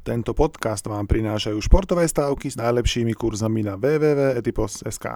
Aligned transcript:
Tento 0.00 0.32
podcast 0.32 0.88
vám 0.88 1.04
prinášajú 1.04 1.60
športové 1.60 2.08
stávky 2.08 2.48
s 2.48 2.56
najlepšími 2.56 3.12
kurzami 3.12 3.60
na 3.60 3.76
www.etipos.sk. 3.76 5.06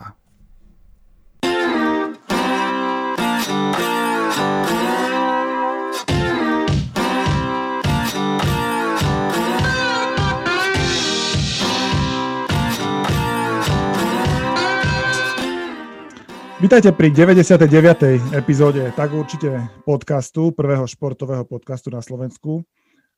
Vítajte 16.60 16.92
pri 16.92 17.08
99. 17.08 18.36
epizóde 18.36 18.92
tak 18.92 19.16
určite 19.16 19.68
podcastu, 19.88 20.52
prvého 20.52 20.84
športového 20.84 21.48
podcastu 21.48 21.88
na 21.88 22.04
Slovensku. 22.04 22.68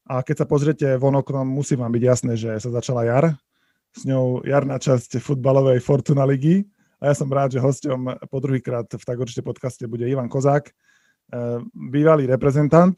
A 0.07 0.23
keď 0.23 0.43
sa 0.43 0.47
pozriete 0.47 0.87
von 1.03 1.19
oknom, 1.19 1.43
musí 1.43 1.75
vám 1.75 1.91
byť 1.91 2.03
jasné, 2.03 2.33
že 2.39 2.55
sa 2.63 2.71
začala 2.71 3.03
jar. 3.03 3.35
S 3.91 4.07
ňou 4.07 4.47
jarná 4.47 4.79
časť 4.79 5.19
futbalovej 5.19 5.83
Fortuna 5.83 6.23
ligy. 6.23 6.63
A 7.03 7.11
ja 7.11 7.15
som 7.19 7.29
rád, 7.29 7.59
že 7.59 7.61
hosťom 7.61 8.31
po 8.31 8.39
druhýkrát 8.39 8.87
v 8.89 9.05
tak 9.05 9.19
určite 9.19 9.43
podcaste 9.43 9.85
bude 9.85 10.07
Ivan 10.07 10.31
Kozák, 10.31 10.71
eh, 10.71 11.59
bývalý 11.75 12.25
reprezentant 12.31 12.97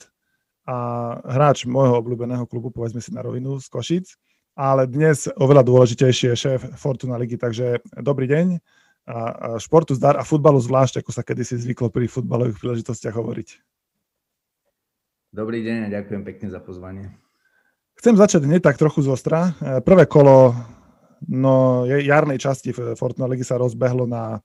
a 0.68 0.76
hráč 1.24 1.64
môjho 1.64 1.96
obľúbeného 1.96 2.44
klubu, 2.44 2.68
povedzme 2.68 3.00
si 3.00 3.08
na 3.08 3.24
rovinu, 3.24 3.56
z 3.56 3.72
Košic, 3.72 4.06
ale 4.52 4.84
dnes 4.84 5.24
oveľa 5.40 5.64
dôležitejšie 5.64 6.36
je 6.36 6.42
šéf 6.44 6.60
Fortuna 6.76 7.16
ligy, 7.16 7.40
takže 7.40 7.80
dobrý 8.04 8.28
deň 8.28 8.60
a 9.08 9.56
športu 9.56 9.96
zdar 9.96 10.20
a 10.20 10.22
futbalu 10.28 10.60
zvlášť, 10.60 11.00
ako 11.00 11.10
sa 11.16 11.24
kedysi 11.24 11.56
zvyklo 11.56 11.88
pri 11.88 12.12
futbalových 12.12 12.60
príležitostiach 12.60 13.16
hovoriť. 13.16 13.48
Dobrý 15.28 15.60
deň 15.60 15.88
a 15.88 15.92
ďakujem 15.92 16.22
pekne 16.24 16.48
za 16.48 16.56
pozvanie. 16.56 17.12
Chcem 18.00 18.16
začať 18.16 18.48
hneď 18.48 18.64
tak 18.64 18.80
trochu 18.80 19.04
zostra. 19.04 19.52
E, 19.60 19.84
prvé 19.84 20.08
kolo 20.08 20.56
no, 21.28 21.84
jarnej 21.84 22.40
časti 22.40 22.72
Fortuna 22.72 23.28
ligy 23.28 23.44
sa 23.44 23.60
rozbehlo 23.60 24.08
na 24.08 24.40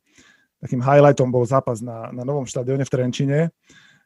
takým 0.60 0.84
highlightom 0.84 1.32
bol 1.32 1.48
zápas 1.48 1.80
na, 1.80 2.12
na 2.12 2.28
novom 2.28 2.44
štadióne 2.44 2.84
v 2.84 2.92
Trenčine, 2.92 3.40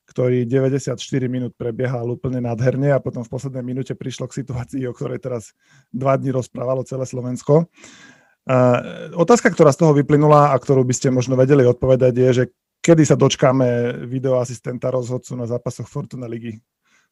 ktorý 0.09 0.45
94 0.45 0.97
minút 1.25 1.57
prebiehal 1.57 2.05
úplne 2.13 2.45
nádherne 2.45 2.93
a 2.93 3.02
potom 3.02 3.25
v 3.25 3.30
poslednej 3.30 3.65
minúte 3.65 3.97
prišlo 3.97 4.30
k 4.30 4.41
situácii, 4.41 4.85
o 4.85 4.93
ktorej 4.93 5.17
teraz 5.17 5.57
dva 5.89 6.13
dní 6.13 6.30
rozprávalo 6.33 6.85
celé 6.85 7.05
Slovensko. 7.05 7.69
Uh, 8.47 9.11
otázka, 9.13 9.52
ktorá 9.52 9.75
z 9.75 9.85
toho 9.85 9.93
vyplynula 9.93 10.53
a 10.53 10.57
ktorú 10.57 10.81
by 10.87 10.93
ste 10.95 11.11
možno 11.11 11.35
vedeli 11.35 11.67
odpovedať 11.67 12.13
je, 12.15 12.30
že 12.31 12.43
kedy 12.88 13.03
sa 13.03 13.19
dočkáme 13.19 13.99
videoasistenta 14.07 14.88
rozhodcu 14.88 15.35
na 15.35 15.43
zápasoch 15.43 15.91
Fortuna 15.91 16.23
ligy? 16.23 16.55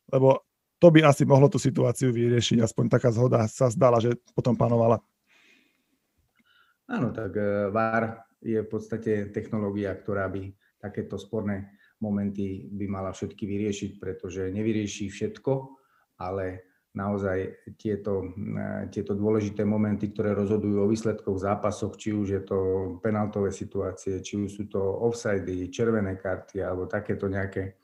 Lebo 0.07 0.47
to 0.79 0.87
by 0.87 1.03
asi 1.03 1.27
mohlo 1.27 1.51
tú 1.51 1.59
situáciu 1.59 2.15
vyriešiť, 2.15 2.63
aspoň 2.63 2.95
taká 2.95 3.11
zhoda 3.11 3.43
sa 3.51 3.67
zdala, 3.67 3.99
že 3.99 4.15
potom 4.31 4.55
panovala. 4.55 5.03
Áno, 6.87 7.11
tak 7.11 7.35
e, 7.35 7.67
VAR 7.75 8.23
je 8.39 8.63
v 8.63 8.69
podstate 8.71 9.35
technológia, 9.35 9.91
ktorá 9.91 10.31
by 10.31 10.47
takéto 10.79 11.19
sporné 11.19 11.75
momenty 11.99 12.71
by 12.71 12.85
mala 12.87 13.11
všetky 13.11 13.43
vyriešiť, 13.43 13.91
pretože 13.99 14.53
nevyrieši 14.53 15.11
všetko, 15.11 15.53
ale 16.21 16.74
naozaj 16.95 17.67
tieto, 17.75 18.31
eh, 18.31 18.87
tieto 18.89 19.13
dôležité 19.13 19.67
momenty, 19.67 20.09
ktoré 20.09 20.31
rozhodujú 20.31 20.81
o 20.81 20.89
výsledkoch 20.89 21.37
zápasoch, 21.37 21.99
či 21.99 22.15
už 22.15 22.27
je 22.31 22.41
to 22.41 22.57
penaltové 23.03 23.51
situácie, 23.51 24.23
či 24.23 24.39
už 24.39 24.49
sú 24.49 24.63
to 24.71 24.79
offsidy, 24.79 25.67
červené 25.69 26.15
karty 26.15 26.63
alebo 26.63 26.87
takéto 26.87 27.27
nejaké 27.27 27.77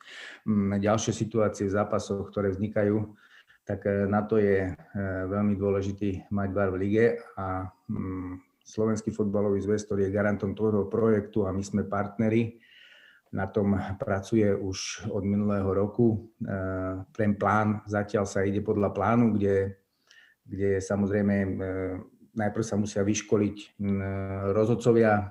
mm, 0.48 0.80
ďalšie 0.80 1.12
situácie 1.12 1.68
v 1.68 1.76
zápasoch, 1.76 2.32
ktoré 2.32 2.56
vznikajú, 2.56 3.04
tak 3.68 3.84
eh, 3.86 4.08
na 4.08 4.24
to 4.24 4.40
je 4.40 4.72
eh, 4.72 4.76
veľmi 5.28 5.60
dôležitý 5.60 6.32
mať 6.32 6.50
bar 6.56 6.72
v 6.72 6.88
lige 6.88 7.06
a 7.36 7.68
mm, 7.92 8.48
Slovenský 8.64 9.12
fotbalový 9.12 9.60
zväz, 9.60 9.84
ktorý 9.84 10.08
je 10.08 10.16
garantom 10.16 10.56
toho 10.56 10.88
projektu 10.88 11.44
a 11.44 11.52
my 11.52 11.60
sme 11.60 11.84
partneri, 11.84 12.56
na 13.32 13.48
tom 13.48 13.80
pracuje 13.96 14.52
už 14.52 15.08
od 15.08 15.24
minulého 15.24 15.72
roku. 15.72 16.20
E, 16.44 16.52
ten 17.16 17.40
plán 17.40 17.80
zatiaľ 17.88 18.28
sa 18.28 18.44
ide 18.44 18.60
podľa 18.60 18.92
plánu, 18.92 19.40
kde, 19.40 19.80
kde 20.44 20.84
samozrejme 20.84 21.36
e, 21.40 21.50
najprv 22.36 22.64
sa 22.64 22.76
musia 22.76 23.08
vyškoliť 23.08 23.80
rozhodcovia, 24.52 25.16
e, 25.16 25.26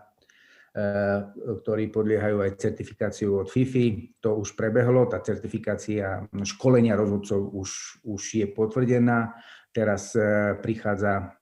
ktorí 1.60 1.92
podliehajú 1.92 2.40
aj 2.40 2.56
certifikáciu 2.56 3.44
od 3.44 3.52
FIFI. 3.52 4.16
To 4.24 4.40
už 4.40 4.56
prebehlo, 4.56 5.04
tá 5.04 5.20
certifikácia 5.20 6.24
školenia 6.32 6.96
rozhodcov 6.96 7.52
už, 7.52 8.00
už 8.08 8.22
je 8.40 8.46
potvrdená. 8.48 9.36
Teraz 9.70 10.18
prichádza 10.66 11.38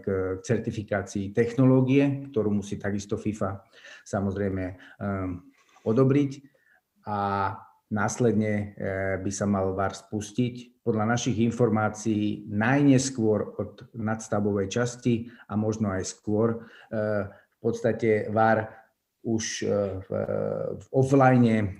k 0.00 0.06
certifikácii 0.40 1.36
technológie, 1.36 2.30
ktorú 2.32 2.48
musí 2.48 2.80
takisto 2.80 3.20
FIFA 3.20 3.60
samozrejme 4.08 4.64
odobriť 5.88 6.44
a 7.08 7.18
následne 7.88 8.52
eh, 8.52 8.64
by 9.20 9.30
sa 9.32 9.48
mal 9.48 9.72
VAR 9.72 9.96
spustiť. 9.96 10.84
Podľa 10.84 11.04
našich 11.04 11.40
informácií 11.44 12.48
najneskôr 12.48 13.60
od 13.60 13.92
nadstavovej 13.92 14.72
časti 14.72 15.28
a 15.48 15.56
možno 15.56 15.92
aj 15.92 16.04
skôr. 16.04 16.68
Eh, 16.92 17.28
v 17.28 17.58
podstate 17.58 18.28
VAR 18.28 18.68
už 19.24 19.44
eh, 19.64 19.68
v, 20.04 20.10
offline 20.94 21.74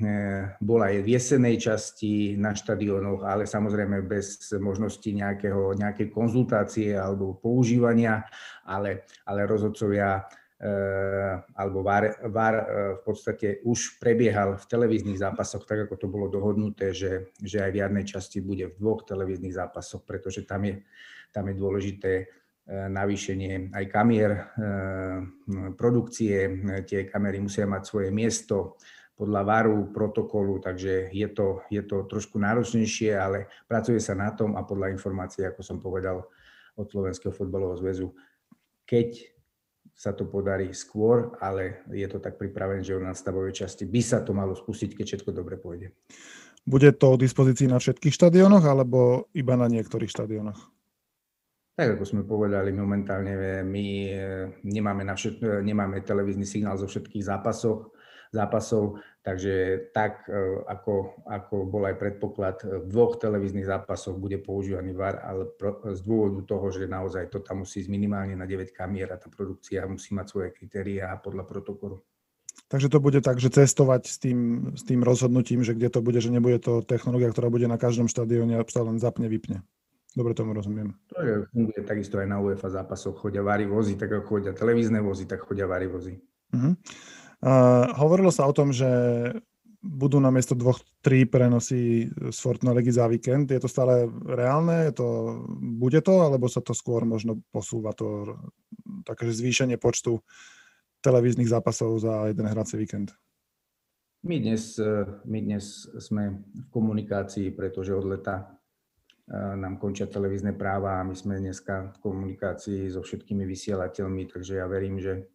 bola 0.59 0.91
aj 0.91 0.99
v 1.05 1.09
jesenej 1.13 1.57
časti 1.61 2.13
na 2.41 2.57
štadiónoch, 2.57 3.25
ale 3.25 3.45
samozrejme 3.45 4.05
bez 4.05 4.49
možnosti 4.59 5.07
nejakého, 5.07 5.77
nejakej 5.77 6.09
konzultácie 6.09 6.97
alebo 6.97 7.37
používania, 7.37 8.25
ale, 8.65 9.09
ale 9.29 9.45
rozhodcovia 9.45 10.25
alebo 11.55 11.87
VAR, 11.87 12.19
VAR 12.27 12.55
eh, 12.59 12.65
v 12.99 13.01
podstate 13.07 13.63
už 13.63 14.03
prebiehal 14.03 14.59
v 14.59 14.65
televíznych 14.67 15.23
zápasoch, 15.23 15.63
tak 15.63 15.87
ako 15.87 15.95
to 15.95 16.07
bolo 16.11 16.27
dohodnuté, 16.27 16.91
že, 16.91 17.31
že 17.39 17.63
aj 17.63 17.71
v 17.71 17.79
jarnej 17.79 18.05
časti 18.07 18.43
bude 18.43 18.75
v 18.75 18.79
dvoch 18.79 19.07
televíznych 19.07 19.55
zápasoch, 19.55 20.03
pretože 20.03 20.43
tam 20.43 20.67
je, 20.67 20.83
tam 21.31 21.47
je 21.47 21.55
dôležité 21.55 22.13
eh, 22.27 22.89
navýšenie 22.91 23.71
aj 23.71 23.85
kamier, 23.87 24.31
produkcie, 25.79 26.51
tie 26.85 27.07
kamery 27.07 27.39
musia 27.39 27.65
mať 27.65 27.83
svoje 27.87 28.11
miesto 28.11 28.77
podľa 29.19 29.43
VARu, 29.43 29.91
protokolu, 29.91 30.63
takže 30.63 31.11
je 31.11 31.27
to, 31.31 31.63
je 31.75 31.83
to 31.83 32.07
trošku 32.07 32.39
náročnejšie, 32.39 33.19
ale 33.19 33.51
pracuje 33.67 33.99
sa 33.99 34.15
na 34.15 34.31
tom 34.31 34.55
a 34.55 34.63
podľa 34.63 34.95
informácií, 34.95 35.43
ako 35.43 35.63
som 35.63 35.83
povedal 35.83 36.23
od 36.79 36.87
Slovenského 36.87 37.35
fotbalového 37.35 37.83
zväzu, 37.83 38.09
keď 38.87 39.38
sa 39.95 40.13
to 40.13 40.29
podarí 40.29 40.73
skôr, 40.75 41.37
ale 41.41 41.85
je 41.93 42.07
to 42.09 42.19
tak 42.19 42.37
pripravené, 42.41 42.85
že 42.85 42.97
na 42.99 43.15
stavovej 43.15 43.65
časti 43.65 43.85
by 43.89 44.01
sa 44.03 44.25
to 44.25 44.37
malo 44.37 44.57
spustiť, 44.57 44.97
keď 44.97 45.05
všetko 45.05 45.31
dobre 45.33 45.57
pôjde. 45.57 45.95
Bude 46.69 46.93
to 46.93 47.17
k 47.17 47.25
dispozícii 47.25 47.71
na 47.71 47.81
všetkých 47.81 48.13
štadiónoch 48.13 48.65
alebo 48.67 49.31
iba 49.33 49.57
na 49.57 49.73
niektorých 49.73 50.13
štadiónoch? 50.13 50.61
Tak 51.79 51.95
ako 51.95 52.05
sme 52.05 52.23
povedali, 52.27 52.75
momentálne 52.75 53.63
my 53.63 53.87
eh, 54.11 54.51
nemáme, 54.67 55.07
na 55.07 55.15
všet, 55.15 55.37
eh, 55.41 55.63
nemáme 55.63 56.03
televízny 56.03 56.43
signál 56.43 56.75
zo 56.75 56.91
všetkých 56.91 57.23
zápasov, 57.23 57.95
zápasov, 58.33 59.01
takže 59.25 59.89
tak, 59.93 60.29
e, 60.29 60.65
ako, 60.69 61.25
ako 61.27 61.55
bol 61.69 61.85
aj 61.89 61.97
predpoklad, 61.97 62.57
v 62.65 62.87
dvoch 62.89 63.17
televíznych 63.17 63.67
zápasoch 63.67 64.17
bude 64.17 64.39
používaný 64.39 64.93
VAR, 64.93 65.21
ale 65.25 65.49
z 65.95 66.01
dôvodu 66.05 66.45
toho, 66.45 66.67
že 66.73 66.91
naozaj 66.91 67.33
to 67.33 67.41
tam 67.41 67.65
musí 67.65 67.85
ísť 67.85 67.91
minimálne 67.93 68.35
na 68.37 68.45
9 68.45 68.73
kamier 68.73 69.11
a 69.13 69.21
tá 69.21 69.27
produkcia 69.33 69.89
musí 69.89 70.13
mať 70.13 70.27
svoje 70.29 70.49
kritériá 70.53 71.13
podľa 71.21 71.45
protokolu. 71.49 72.05
Takže 72.69 72.93
to 72.93 72.99
bude 73.01 73.23
tak, 73.25 73.41
že 73.41 73.49
cestovať 73.49 74.03
s 74.11 74.17
tým, 74.21 74.39
s 74.77 74.83
tým 74.85 75.01
rozhodnutím, 75.01 75.65
že 75.65 75.73
kde 75.73 75.89
to 75.89 76.01
bude, 76.05 76.21
že 76.21 76.29
nebude 76.29 76.61
to 76.61 76.85
technológia, 76.85 77.33
ktorá 77.33 77.49
bude 77.49 77.65
na 77.65 77.81
každom 77.81 78.11
štadióne 78.11 78.59
a 78.59 78.67
sa 78.69 78.85
len 78.85 79.01
zapne, 79.01 79.31
vypne. 79.31 79.65
Dobre 80.13 80.35
tomu 80.35 80.51
rozumiem. 80.57 80.99
To 81.15 81.21
je, 81.23 81.35
funguje 81.53 81.81
takisto 81.87 82.19
aj 82.19 82.27
na 82.27 82.43
UEFA 82.43 82.69
zápasoch. 82.75 83.15
Chodia 83.23 83.45
vári 83.45 83.69
vozy, 83.71 83.95
tak 83.95 84.11
ako 84.11 84.25
chodia 84.27 84.53
televízne 84.57 84.99
vozy, 84.99 85.31
tak 85.31 85.47
chodia 85.47 85.69
vári 85.69 85.87
vozy. 85.87 86.19
Uh-huh. 86.51 86.75
Uh, 87.39 87.87
hovorilo 87.95 88.35
sa 88.35 88.51
o 88.51 88.53
tom, 88.53 88.75
že 88.75 88.89
budú 89.79 90.19
na 90.19 90.35
miesto 90.35 90.59
dvoch, 90.59 90.83
tri 90.99 91.23
prenosy 91.23 92.11
z 92.11 92.39
Fortuna 92.43 92.75
Legy 92.75 92.91
za 92.91 93.07
víkend. 93.07 93.47
Je 93.47 93.63
to 93.63 93.71
stále 93.71 94.11
reálne? 94.27 94.91
Je 94.91 94.99
to, 94.99 95.09
bude 95.79 96.03
to? 96.03 96.19
Alebo 96.19 96.51
sa 96.51 96.59
to 96.59 96.75
skôr 96.75 97.07
možno 97.07 97.39
posúva 97.55 97.95
to 97.95 98.35
také 99.07 99.31
zvýšenie 99.31 99.79
počtu 99.79 100.19
televíznych 100.99 101.47
zápasov 101.47 102.03
za 102.03 102.27
jeden 102.27 102.51
hrací 102.51 102.75
víkend? 102.75 103.15
My 104.27 104.43
dnes, 104.43 104.75
my 105.31 105.39
dnes 105.39 105.87
sme 106.03 106.43
v 106.43 106.67
komunikácii, 106.75 107.55
pretože 107.55 107.95
od 107.95 108.19
leta 108.19 108.59
nám 109.31 109.79
končia 109.79 110.11
televízne 110.11 110.59
práva 110.59 110.99
a 110.99 111.07
my 111.07 111.15
sme 111.15 111.39
dneska 111.39 111.95
v 111.95 111.97
komunikácii 112.03 112.91
so 112.91 112.99
všetkými 112.99 113.47
vysielateľmi, 113.47 114.27
takže 114.27 114.59
ja 114.59 114.67
verím, 114.67 114.99
že 114.99 115.31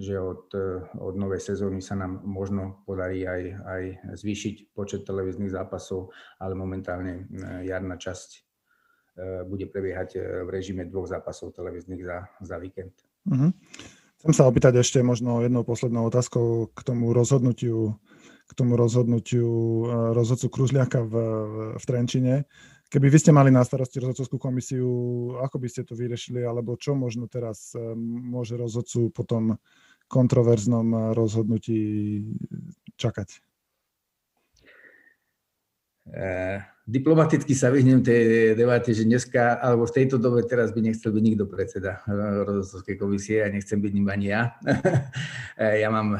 že 0.00 0.16
od, 0.20 0.48
eh, 0.56 0.80
od 0.98 1.14
novej 1.16 1.40
sezóny 1.40 1.84
sa 1.84 1.96
nám 1.96 2.24
možno 2.24 2.84
podarí 2.88 3.24
aj, 3.28 3.42
aj 3.64 3.82
zvýšiť 4.16 4.72
počet 4.72 5.04
televíznych 5.04 5.52
zápasov, 5.52 6.12
ale 6.40 6.56
momentálne 6.56 7.28
eh, 7.28 7.68
jarná 7.68 7.96
časť 7.96 8.48
bude 9.44 9.68
prebiehať 9.68 10.16
v 10.16 10.48
režime 10.48 10.88
dvoch 10.88 11.04
zápasov 11.04 11.52
televíznych 11.52 12.00
za, 12.00 12.32
za 12.40 12.56
víkend. 12.56 12.96
Uh-huh. 13.28 13.52
Chcem 14.24 14.32
sa 14.32 14.48
opýtať 14.48 14.80
ešte 14.80 15.04
možno 15.04 15.44
jednou 15.44 15.68
poslednou 15.68 16.08
otázkou 16.08 16.72
k 16.72 16.80
tomu 16.80 17.12
rozhodnutiu, 17.12 18.00
k 18.48 18.52
tomu 18.56 18.72
rozhodnutiu 18.80 19.84
rozhodcu 20.16 20.48
Kružliaka 20.48 21.04
v, 21.04 21.14
v 21.76 21.84
Trenčine. 21.84 22.48
Keby 22.92 23.08
vy 23.08 23.18
ste 23.24 23.32
mali 23.32 23.48
na 23.48 23.64
starosti 23.64 24.04
rozhodcovskú 24.04 24.36
komisiu, 24.36 24.84
ako 25.40 25.56
by 25.56 25.64
ste 25.64 25.88
to 25.88 25.96
vyriešili, 25.96 26.44
alebo 26.44 26.76
čo 26.76 26.92
možno 26.92 27.24
teraz 27.24 27.72
môže 27.96 28.52
rozhodcu 28.60 29.08
po 29.08 29.24
tom 29.24 29.56
kontroverznom 30.12 31.16
rozhodnutí 31.16 32.20
čakať? 33.00 33.40
Uh, 36.02 36.60
diplomaticky 36.84 37.56
sa 37.56 37.72
vyhnem 37.72 38.04
tej 38.04 38.52
debate, 38.58 38.92
že 38.92 39.08
dneska, 39.08 39.56
alebo 39.56 39.88
v 39.88 39.96
tejto 39.96 40.20
dobe 40.20 40.44
teraz 40.44 40.76
by 40.76 40.84
nechcel 40.84 41.16
byť 41.16 41.24
nikto 41.24 41.48
predseda 41.48 42.04
eh, 42.04 42.44
rozhodcovskej 42.44 42.96
komisie 43.00 43.40
a 43.40 43.48
nechcem 43.48 43.80
byť 43.80 43.92
ním 43.94 44.08
ani 44.12 44.26
ja. 44.36 44.52
Eh, 45.52 45.84
ja 45.84 45.92
mám 45.92 46.16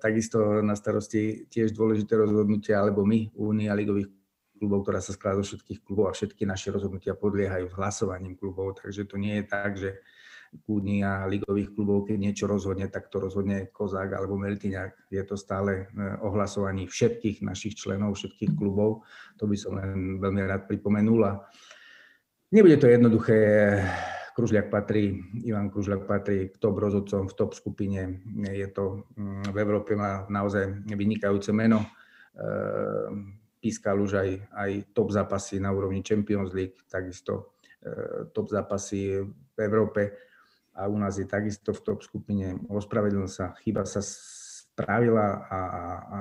takisto 0.00 0.64
na 0.64 0.72
starosti 0.72 1.44
tiež 1.52 1.76
dôležité 1.76 2.16
rozhodnutia, 2.16 2.80
alebo 2.80 3.04
my, 3.04 3.30
Únia 3.36 3.76
ligových 3.76 4.08
klubov, 4.62 4.86
ktorá 4.86 5.02
sa 5.02 5.10
skladá 5.10 5.42
zo 5.42 5.50
všetkých 5.50 5.82
klubov 5.82 6.06
a 6.06 6.14
všetky 6.14 6.46
naše 6.46 6.70
rozhodnutia 6.70 7.18
podliehajú 7.18 7.74
hlasovaním 7.74 8.38
klubov, 8.38 8.78
takže 8.78 9.10
to 9.10 9.18
nie 9.18 9.42
je 9.42 9.44
tak, 9.50 9.74
že 9.74 9.98
kúdni 10.62 11.00
a 11.00 11.24
ligových 11.24 11.72
klubov, 11.72 12.04
keď 12.04 12.16
niečo 12.20 12.44
rozhodne, 12.44 12.86
tak 12.92 13.08
to 13.08 13.18
rozhodne 13.18 13.72
Kozák 13.72 14.12
alebo 14.12 14.36
Meltiňák. 14.36 15.08
Je 15.08 15.24
to 15.24 15.34
stále 15.40 15.88
e, 15.88 16.04
ohlasovaní 16.20 16.84
všetkých 16.84 17.40
našich 17.40 17.80
členov, 17.80 18.20
všetkých 18.20 18.52
klubov. 18.52 19.02
To 19.40 19.48
by 19.48 19.56
som 19.56 19.80
len 19.80 20.20
veľmi 20.20 20.44
rád 20.44 20.68
pripomenul. 20.68 21.20
A 21.24 21.32
nebude 22.52 22.76
to 22.76 22.86
jednoduché. 22.86 23.38
Kružľak 24.32 24.72
patrí, 24.72 25.20
Ivan 25.44 25.68
Kružľak 25.68 26.08
patrí 26.08 26.48
k 26.48 26.56
top 26.56 26.80
rozhodcom 26.80 27.28
v 27.28 27.36
top 27.36 27.52
skupine. 27.52 28.24
Je 28.48 28.64
to, 28.72 29.04
mm, 29.12 29.52
v 29.52 29.56
Európe 29.60 29.92
má 29.92 30.24
naozaj 30.28 30.88
vynikajúce 30.88 31.52
meno. 31.52 31.84
Pískal 33.62 34.02
už 34.02 34.18
aj, 34.18 34.30
aj 34.50 34.70
top 34.90 35.14
zápasy 35.14 35.62
na 35.62 35.70
úrovni 35.70 36.02
Champions 36.02 36.50
League, 36.50 36.82
takisto 36.90 37.54
e, 37.78 38.26
top 38.34 38.50
zápasy 38.50 39.22
v 39.22 39.58
Európe 39.62 40.18
a 40.74 40.90
u 40.90 40.98
nás 40.98 41.14
je 41.14 41.30
takisto 41.30 41.70
v 41.70 41.84
top 41.86 42.02
skupine. 42.02 42.58
Ospravedlnil 42.66 43.30
sa, 43.30 43.54
chyba 43.62 43.86
sa 43.86 44.02
spravila 44.02 45.46
a, 45.46 45.60
a, 45.60 45.84
a 46.02 46.20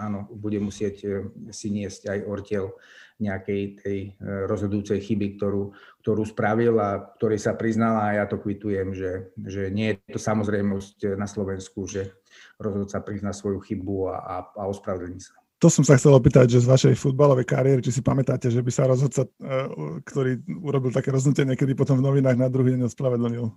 áno, 0.00 0.26
bude 0.32 0.58
musieť 0.58 0.96
e, 1.04 1.08
si 1.54 1.70
niesť 1.70 2.10
aj 2.10 2.18
ortiel 2.26 2.74
nejakej 3.20 3.60
tej 3.78 3.98
e, 4.00 4.10
rozhodujúcej 4.48 4.98
chyby, 5.04 5.36
ktorú, 5.36 5.76
ktorú 6.00 6.22
spravil 6.24 6.80
a 6.80 7.14
ktorej 7.20 7.38
sa 7.38 7.52
priznala 7.52 8.10
a 8.10 8.16
ja 8.16 8.24
to 8.24 8.40
kvitujem, 8.40 8.96
že, 8.96 9.30
že 9.36 9.68
nie 9.68 9.92
je 9.92 10.16
to 10.16 10.18
samozrejmosť 10.18 11.20
na 11.20 11.28
Slovensku, 11.28 11.84
že 11.84 12.16
rozhodca 12.56 13.04
prizná 13.04 13.36
svoju 13.36 13.60
chybu 13.60 14.08
a, 14.08 14.16
a, 14.16 14.36
a 14.56 14.62
ospravedlní 14.68 15.20
sa. 15.20 15.39
To 15.60 15.68
som 15.68 15.84
sa 15.84 16.00
chcel 16.00 16.16
opýtať, 16.16 16.56
že 16.56 16.64
z 16.64 16.72
vašej 16.72 16.94
futbalovej 16.96 17.44
kariéry, 17.44 17.84
či 17.84 17.92
si 17.92 18.00
pamätáte, 18.00 18.48
že 18.48 18.64
by 18.64 18.72
sa 18.72 18.88
rozhodca, 18.88 19.28
e, 19.28 20.00
ktorý 20.08 20.40
urobil 20.56 20.88
také 20.88 21.12
rozhodnutie 21.12 21.44
niekedy 21.44 21.76
potom 21.76 22.00
v 22.00 22.06
novinách 22.08 22.40
na 22.40 22.48
druhý 22.48 22.72
deň 22.72 22.88
ospravedlnil? 22.88 23.52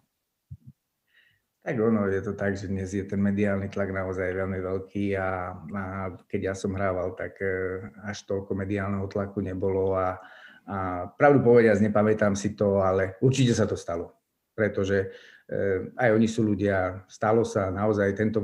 Tak 1.63 1.75
ono 1.79 2.11
je 2.11 2.19
to 2.19 2.35
tak, 2.35 2.59
že 2.59 2.67
dnes 2.67 2.91
je 2.91 3.07
ten 3.07 3.23
mediálny 3.23 3.71
tlak 3.71 3.95
naozaj 3.95 4.35
veľmi 4.35 4.59
veľký 4.59 5.15
a, 5.15 5.55
a 5.55 5.83
keď 6.27 6.51
ja 6.51 6.53
som 6.59 6.75
hrával, 6.75 7.15
tak 7.15 7.39
e, 7.39 7.87
až 8.03 8.27
toľko 8.27 8.51
mediálneho 8.51 9.07
tlaku 9.07 9.39
nebolo 9.39 9.95
a, 9.95 10.19
a 10.67 11.07
pravdu 11.07 11.39
povediac, 11.39 11.79
nepamätám 11.79 12.35
si 12.35 12.51
to, 12.51 12.83
ale 12.83 13.15
určite 13.23 13.55
sa 13.55 13.63
to 13.63 13.79
stalo, 13.79 14.11
pretože 14.51 15.07
e, 15.47 15.87
aj 15.95 16.09
oni 16.11 16.27
sú 16.27 16.43
ľudia, 16.43 17.07
stalo 17.07 17.47
sa 17.47 17.71
naozaj, 17.71 18.11
tento, 18.11 18.43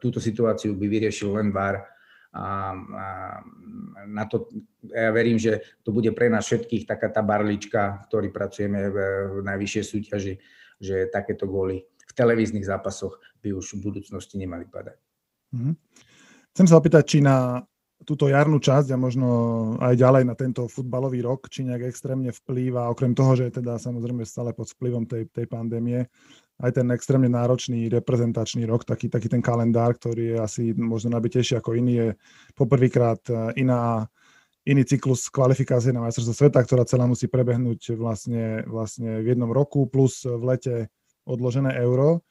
túto 0.00 0.16
situáciu 0.16 0.72
by 0.72 0.88
vyriešil 0.88 1.36
len 1.36 1.52
VAR, 1.52 1.95
a, 2.36 2.76
a 2.76 3.06
na 4.04 4.24
to, 4.28 4.52
ja 4.84 5.08
verím, 5.08 5.40
že 5.40 5.64
to 5.80 5.90
bude 5.90 6.12
pre 6.12 6.28
nás 6.28 6.44
všetkých 6.44 6.84
taká 6.84 7.08
tá 7.08 7.24
barlička, 7.24 8.04
ktorí 8.06 8.28
pracujeme 8.28 8.92
v, 8.92 8.96
v 9.32 9.36
najvyššej 9.40 9.84
súťaži, 9.84 10.34
že 10.76 11.08
takéto 11.08 11.48
góly 11.48 11.88
v 12.06 12.12
televíznych 12.12 12.68
zápasoch 12.68 13.16
by 13.40 13.56
už 13.56 13.80
v 13.80 13.82
budúcnosti 13.88 14.36
nemali 14.36 14.68
padať. 14.68 14.98
Mm-hmm. 15.56 15.74
Chcem 16.52 16.66
sa 16.68 16.76
opýtať, 16.76 17.04
či 17.08 17.18
na 17.24 17.64
túto 18.04 18.28
jarnú 18.28 18.60
časť 18.60 18.92
a 18.92 19.00
možno 19.00 19.28
aj 19.80 19.96
ďalej 19.96 20.24
na 20.28 20.36
tento 20.36 20.68
futbalový 20.68 21.24
rok, 21.24 21.48
či 21.48 21.64
nejak 21.64 21.88
extrémne 21.88 22.28
vplýva, 22.28 22.92
okrem 22.92 23.16
toho, 23.16 23.34
že 23.34 23.48
je 23.48 23.58
teda 23.64 23.80
samozrejme 23.80 24.22
stále 24.28 24.52
pod 24.52 24.68
vplyvom 24.76 25.08
tej, 25.08 25.26
tej 25.32 25.48
pandémie, 25.48 26.04
aj 26.56 26.70
ten 26.72 26.88
extrémne 26.92 27.28
náročný 27.28 27.92
reprezentačný 27.92 28.64
rok, 28.64 28.88
taký, 28.88 29.12
taký 29.12 29.28
ten 29.28 29.44
kalendár, 29.44 29.92
ktorý 30.00 30.36
je 30.36 30.38
asi 30.40 30.62
možno 30.72 31.12
nabitejší 31.12 31.60
ako 31.60 31.76
iný, 31.76 31.92
je 31.92 32.08
poprvýkrát 32.56 33.20
e, 33.28 33.60
iná, 33.60 34.08
iný 34.64 34.82
cyklus 34.88 35.28
kvalifikácie 35.28 35.92
na 35.92 36.00
majstrovstvo 36.00 36.32
sveta, 36.32 36.64
ktorá 36.64 36.88
celá 36.88 37.04
musí 37.04 37.28
prebehnúť 37.28 37.92
vlastne, 38.00 38.64
vlastne 38.64 39.20
v 39.20 39.36
jednom 39.36 39.52
roku, 39.52 39.84
plus 39.84 40.24
v 40.24 40.42
lete 40.48 40.74
odložené 41.28 41.76
euro. 41.84 42.24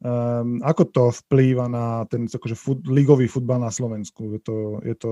Um, 0.00 0.64
ako 0.64 0.82
to 0.88 1.04
vplýva 1.12 1.68
na 1.68 2.08
ten 2.08 2.24
akože 2.24 2.56
fut, 2.56 2.80
ligový 2.88 3.28
futbal 3.28 3.60
na 3.60 3.68
Slovensku? 3.68 4.32
Je 4.32 4.40
to, 4.40 4.56
je 4.80 4.96
to, 4.96 5.10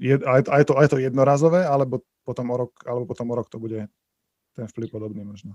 je, 0.00 0.16
aj, 0.24 0.40
aj, 0.48 0.62
to, 0.64 0.72
aj 0.72 0.88
to 0.88 0.96
jednorazové, 0.96 1.68
alebo 1.68 2.00
potom 2.24 2.48
o 2.48 2.56
rok, 2.64 2.72
alebo 2.88 3.04
potom 3.04 3.28
o 3.28 3.36
rok 3.36 3.52
to 3.52 3.60
bude 3.60 3.92
ten 4.56 4.66
vplyv 4.72 4.88
podobný 4.88 5.20
možno? 5.20 5.52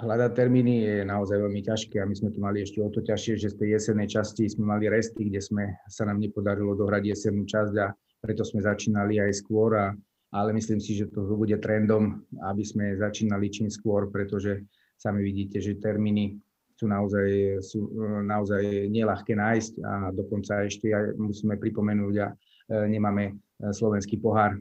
Hľadať 0.00 0.32
termíny 0.32 0.74
je 0.88 0.96
naozaj 1.04 1.36
veľmi 1.36 1.60
ťažké 1.60 2.00
a 2.00 2.08
my 2.08 2.14
sme 2.16 2.32
tu 2.32 2.40
mali 2.40 2.64
ešte 2.64 2.80
o 2.80 2.88
to 2.88 3.04
ťažšie, 3.04 3.34
že 3.36 3.52
z 3.52 3.56
tej 3.60 3.68
jesennej 3.76 4.08
časti 4.08 4.48
sme 4.48 4.64
mali 4.64 4.88
resty, 4.88 5.28
kde 5.28 5.40
sme, 5.44 5.64
sa 5.90 6.08
nám 6.08 6.16
nepodarilo 6.22 6.72
dohrať 6.72 7.12
jesennú 7.12 7.44
časť 7.44 7.74
a 7.76 7.92
preto 8.22 8.42
sme 8.46 8.64
začínali 8.64 9.20
aj 9.20 9.32
skôr, 9.44 9.76
a, 9.76 9.86
ale 10.32 10.56
myslím 10.56 10.80
si, 10.80 10.96
že 10.96 11.12
to 11.12 11.36
bude 11.36 11.54
trendom, 11.60 12.24
aby 12.48 12.64
sme 12.64 12.96
začínali 12.96 13.52
čím 13.52 13.68
skôr, 13.68 14.08
pretože 14.08 14.64
sami 14.96 15.20
vidíte, 15.20 15.60
že 15.60 15.76
termíny 15.76 16.40
sú 16.72 16.88
naozaj, 16.88 17.60
sú 17.60 17.84
naozaj 18.24 18.88
nelahké 18.88 19.36
nájsť 19.36 19.72
a 19.84 19.92
dokonca 20.14 20.64
ešte 20.64 20.88
aj 20.88 21.20
musíme 21.20 21.60
pripomenúť 21.60 22.14
a 22.22 22.32
E, 22.32 22.51
nemáme 22.68 23.24
e, 23.26 23.32
slovenský 23.72 24.20
pohár 24.22 24.54
e, 24.54 24.58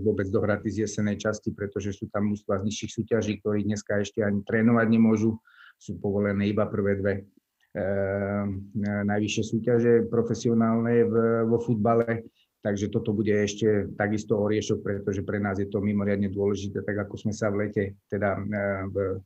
vôbec 0.00 0.28
dohratý 0.32 0.70
z 0.72 0.88
jesenej 0.88 1.20
časti, 1.20 1.52
pretože 1.52 1.92
sú 1.96 2.08
tam 2.08 2.32
mústva 2.32 2.60
z 2.60 2.70
nižších 2.70 2.92
súťaží, 2.96 3.32
ktorí 3.42 3.66
dneska 3.66 4.00
ešte 4.00 4.24
ani 4.24 4.40
trénovať 4.44 4.86
nemôžu. 4.88 5.36
Sú 5.80 5.96
povolené 5.96 6.52
iba 6.52 6.68
prvé 6.68 7.00
dve 7.00 7.14
najvyššie 9.06 9.44
súťaže 9.46 9.92
profesionálne 10.10 11.06
vo 11.46 11.58
futbale. 11.62 12.26
Takže 12.60 12.92
toto 12.92 13.16
bude 13.16 13.32
ešte 13.32 13.88
takisto 13.96 14.36
oriešok, 14.36 14.84
pretože 14.84 15.24
pre 15.24 15.40
nás 15.40 15.56
je 15.56 15.70
to 15.70 15.80
mimoriadne 15.80 16.28
dôležité, 16.28 16.84
tak 16.84 17.08
ako 17.08 17.16
sme 17.16 17.32
sa 17.32 17.48
v 17.48 17.64
lete, 17.64 17.96
teda 18.12 18.36
v 18.92 19.24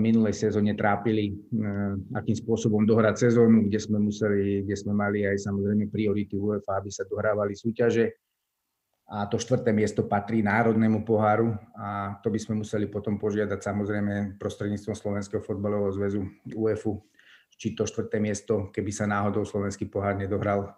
minulej 0.00 0.32
sezóne 0.32 0.72
trápili, 0.72 1.28
eh, 1.28 1.92
akým 2.16 2.32
spôsobom 2.32 2.88
dohrať 2.88 3.28
sezónu, 3.28 3.68
kde 3.68 3.78
sme 3.84 4.00
museli, 4.00 4.64
kde 4.64 4.76
sme 4.76 4.96
mali 4.96 5.28
aj 5.28 5.44
samozrejme 5.44 5.92
priority 5.92 6.40
UEFA, 6.40 6.80
aby 6.80 6.88
sa 6.88 7.04
dohrávali 7.04 7.52
súťaže. 7.52 8.16
A 9.12 9.28
to 9.28 9.36
štvrté 9.36 9.76
miesto 9.76 10.08
patrí 10.08 10.40
Národnému 10.40 11.04
poháru 11.04 11.52
a 11.76 12.16
to 12.24 12.32
by 12.32 12.40
sme 12.40 12.64
museli 12.64 12.88
potom 12.88 13.20
požiadať 13.20 13.60
samozrejme 13.60 14.40
prostredníctvom 14.40 14.96
Slovenského 14.96 15.44
fotbalového 15.44 15.92
zväzu 15.92 16.24
UEFu, 16.48 16.96
či 17.52 17.76
to 17.76 17.84
štvrté 17.84 18.16
miesto, 18.24 18.72
keby 18.72 18.88
sa 18.88 19.04
náhodou 19.04 19.44
Slovenský 19.44 19.84
pohár 19.84 20.16
nedohral, 20.16 20.72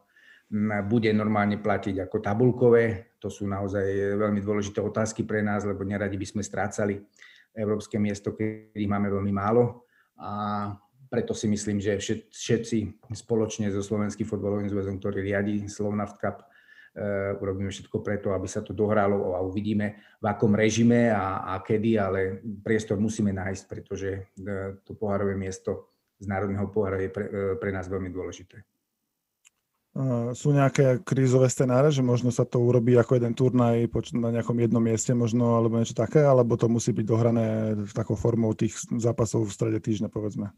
bude 0.91 1.15
normálne 1.15 1.63
platiť 1.63 2.11
ako 2.11 2.17
tabulkové. 2.19 3.15
To 3.23 3.31
sú 3.31 3.47
naozaj 3.47 4.19
veľmi 4.19 4.43
dôležité 4.43 4.83
otázky 4.83 5.23
pre 5.23 5.39
nás, 5.39 5.63
lebo 5.63 5.87
neradi 5.87 6.19
by 6.19 6.27
sme 6.27 6.43
strácali 6.43 6.99
európske 7.55 7.97
miesto, 7.97 8.35
keď 8.35 8.83
máme 8.85 9.09
veľmi 9.09 9.33
málo. 9.33 9.87
A 10.19 10.71
preto 11.09 11.31
si 11.31 11.47
myslím, 11.47 11.79
že 11.79 11.99
všetci 12.31 13.07
spoločne 13.15 13.71
so 13.71 13.83
Slovenským 13.83 14.27
fotbalovým 14.27 14.67
zväzom, 14.67 14.99
ktorý 14.99 15.23
riadi 15.23 15.71
Slovnaft 15.71 16.19
Cup, 16.19 16.43
uh, 16.43 17.39
urobíme 17.39 17.71
všetko 17.71 18.03
preto, 18.03 18.35
aby 18.35 18.51
sa 18.51 18.67
to 18.67 18.75
dohralo 18.75 19.39
a 19.39 19.43
uvidíme 19.43 20.19
v 20.19 20.27
akom 20.27 20.59
režime 20.59 21.15
a, 21.15 21.55
a 21.55 21.63
kedy, 21.63 21.99
ale 21.99 22.43
priestor 22.67 22.99
musíme 22.99 23.31
nájsť, 23.31 23.65
pretože 23.71 24.11
uh, 24.43 24.75
to 24.83 24.99
pohárové 24.99 25.39
miesto 25.39 25.95
z 26.19 26.27
Národného 26.27 26.67
pohára 26.75 26.99
je 26.99 27.11
pre, 27.15 27.25
uh, 27.31 27.55
pre 27.63 27.71
nás 27.71 27.87
veľmi 27.87 28.11
dôležité 28.11 28.74
sú 30.35 30.51
nejaké 30.51 31.07
krízové 31.07 31.47
scenáre, 31.47 31.95
že 31.95 32.03
možno 32.03 32.35
sa 32.35 32.43
to 32.43 32.59
urobí 32.59 32.99
ako 32.99 33.15
jeden 33.15 33.31
turnaj 33.31 33.87
na 34.19 34.35
nejakom 34.35 34.59
jednom 34.59 34.83
mieste 34.83 35.15
možno, 35.15 35.55
alebo 35.55 35.79
niečo 35.79 35.95
také, 35.95 36.27
alebo 36.27 36.59
to 36.59 36.67
musí 36.67 36.91
byť 36.91 37.07
dohrané 37.07 37.47
takou 37.95 38.19
formou 38.19 38.51
tých 38.59 38.75
zápasov 38.99 39.47
v 39.47 39.55
strede 39.55 39.79
týždňa, 39.79 40.11
povedzme? 40.11 40.51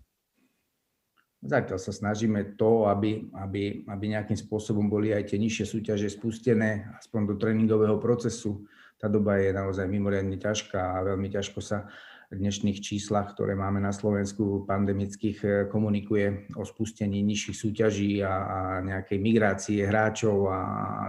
Zatiaľ 1.45 1.77
sa 1.77 1.93
snažíme 1.93 2.57
to, 2.57 2.89
aby, 2.89 3.29
aby, 3.37 3.85
aby 3.85 4.05
nejakým 4.09 4.41
spôsobom 4.41 4.89
boli 4.89 5.13
aj 5.13 5.29
tie 5.29 5.39
nižšie 5.39 5.69
súťaže 5.69 6.09
spustené, 6.09 6.89
aspoň 6.97 7.21
do 7.29 7.35
tréningového 7.37 8.01
procesu 8.01 8.65
tá 8.97 9.13
doba 9.13 9.37
je 9.37 9.53
naozaj 9.53 9.85
mimoriadne 9.85 10.41
ťažká 10.41 10.97
a 10.97 11.05
veľmi 11.05 11.29
ťažko 11.29 11.61
sa 11.61 11.85
dnešných 12.33 12.83
číslach, 12.83 13.35
ktoré 13.35 13.55
máme 13.55 13.79
na 13.79 13.95
Slovensku 13.95 14.67
pandemických, 14.67 15.39
e, 15.45 15.49
komunikuje 15.71 16.51
o 16.59 16.67
spustení 16.67 17.23
nižších 17.23 17.57
súťaží 17.57 18.11
a, 18.23 18.35
a 18.35 18.59
nejakej 18.83 19.19
migrácie 19.23 19.87
hráčov 19.87 20.51
a, 20.51 20.59